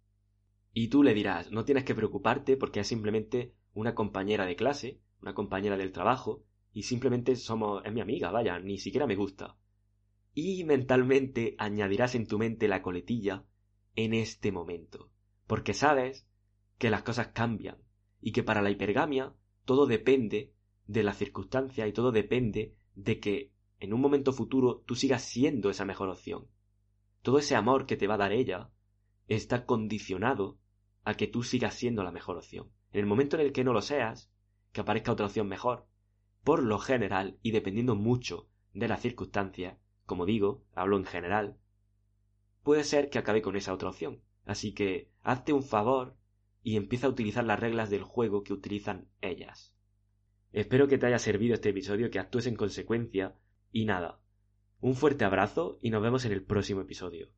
Y 0.73 0.87
tú 0.87 1.03
le 1.03 1.13
dirás, 1.13 1.51
no 1.51 1.63
tienes 1.63 1.83
que 1.83 1.93
preocuparte 1.95 2.57
porque 2.57 2.79
es 2.79 2.87
simplemente 2.87 3.53
una 3.73 3.93
compañera 3.93 4.47
de 4.47 4.55
clase, 4.55 4.99
una 5.21 5.33
compañera 5.33 5.77
del 5.77 5.91
trabajo, 5.91 6.43
y 6.71 6.83
simplemente 6.83 7.35
somos, 7.35 7.83
es 7.85 7.93
mi 7.93 8.01
amiga, 8.01 8.31
vaya, 8.31 8.59
ni 8.59 8.77
siquiera 8.77 9.07
me 9.07 9.15
gusta. 9.15 9.57
Y 10.33 10.63
mentalmente 10.63 11.55
añadirás 11.57 12.13
en 12.15 12.27
tu 12.27 12.37
mente 12.37 12.67
la 12.67 12.81
coletilla 12.81 13.45
en 13.95 14.13
este 14.13 14.51
momento, 14.51 15.09
porque 15.47 15.73
sabes 15.73 16.27
que 16.77 16.91
las 16.91 17.03
cosas 17.03 17.29
cambian 17.29 17.77
y 18.21 18.31
que 18.31 18.43
para 18.43 18.61
la 18.61 18.69
hipergamia 18.69 19.33
todo 19.65 19.87
depende 19.87 20.53
de 20.85 21.03
la 21.03 21.13
circunstancia 21.13 21.87
y 21.87 21.93
todo 21.93 22.11
depende 22.11 22.75
de 22.95 23.19
que 23.19 23.51
en 23.79 23.93
un 23.93 24.01
momento 24.01 24.31
futuro 24.33 24.83
tú 24.85 24.95
sigas 24.95 25.23
siendo 25.23 25.69
esa 25.69 25.85
mejor 25.85 26.09
opción. 26.09 26.47
Todo 27.21 27.39
ese 27.39 27.55
amor 27.55 27.85
que 27.85 27.97
te 27.97 28.07
va 28.07 28.15
a 28.15 28.19
dar 28.19 28.31
ella 28.31 28.69
está 29.27 29.65
condicionado 29.65 30.59
a 31.03 31.15
que 31.15 31.27
tú 31.27 31.43
sigas 31.43 31.73
siendo 31.73 32.03
la 32.03 32.11
mejor 32.11 32.37
opción. 32.37 32.71
En 32.91 33.01
el 33.01 33.05
momento 33.05 33.35
en 33.35 33.45
el 33.45 33.51
que 33.51 33.63
no 33.63 33.73
lo 33.73 33.81
seas, 33.81 34.31
que 34.77 34.81
aparezca 34.81 35.11
otra 35.11 35.25
opción 35.25 35.47
mejor, 35.47 35.87
por 36.43 36.61
lo 36.61 36.77
general, 36.77 37.39
y 37.41 37.49
dependiendo 37.49 37.95
mucho 37.95 38.47
de 38.75 38.87
las 38.87 39.01
circunstancias, 39.01 39.75
como 40.05 40.27
digo, 40.27 40.65
hablo 40.75 40.97
en 40.97 41.05
general, 41.05 41.57
puede 42.61 42.83
ser 42.83 43.09
que 43.09 43.17
acabe 43.17 43.41
con 43.41 43.55
esa 43.55 43.73
otra 43.73 43.89
opción. 43.89 44.21
Así 44.45 44.75
que 44.75 45.09
hazte 45.23 45.51
un 45.51 45.63
favor 45.63 46.15
y 46.61 46.75
empieza 46.77 47.07
a 47.07 47.09
utilizar 47.09 47.43
las 47.43 47.59
reglas 47.59 47.89
del 47.89 48.03
juego 48.03 48.43
que 48.43 48.53
utilizan 48.53 49.09
ellas. 49.19 49.73
Espero 50.51 50.87
que 50.87 50.99
te 50.99 51.07
haya 51.07 51.17
servido 51.17 51.55
este 51.55 51.69
episodio, 51.69 52.11
que 52.11 52.19
actúes 52.19 52.45
en 52.45 52.55
consecuencia 52.55 53.35
y 53.71 53.85
nada. 53.85 54.19
Un 54.79 54.93
fuerte 54.93 55.25
abrazo 55.25 55.79
y 55.81 55.89
nos 55.89 56.03
vemos 56.03 56.23
en 56.25 56.33
el 56.33 56.43
próximo 56.43 56.81
episodio. 56.81 57.29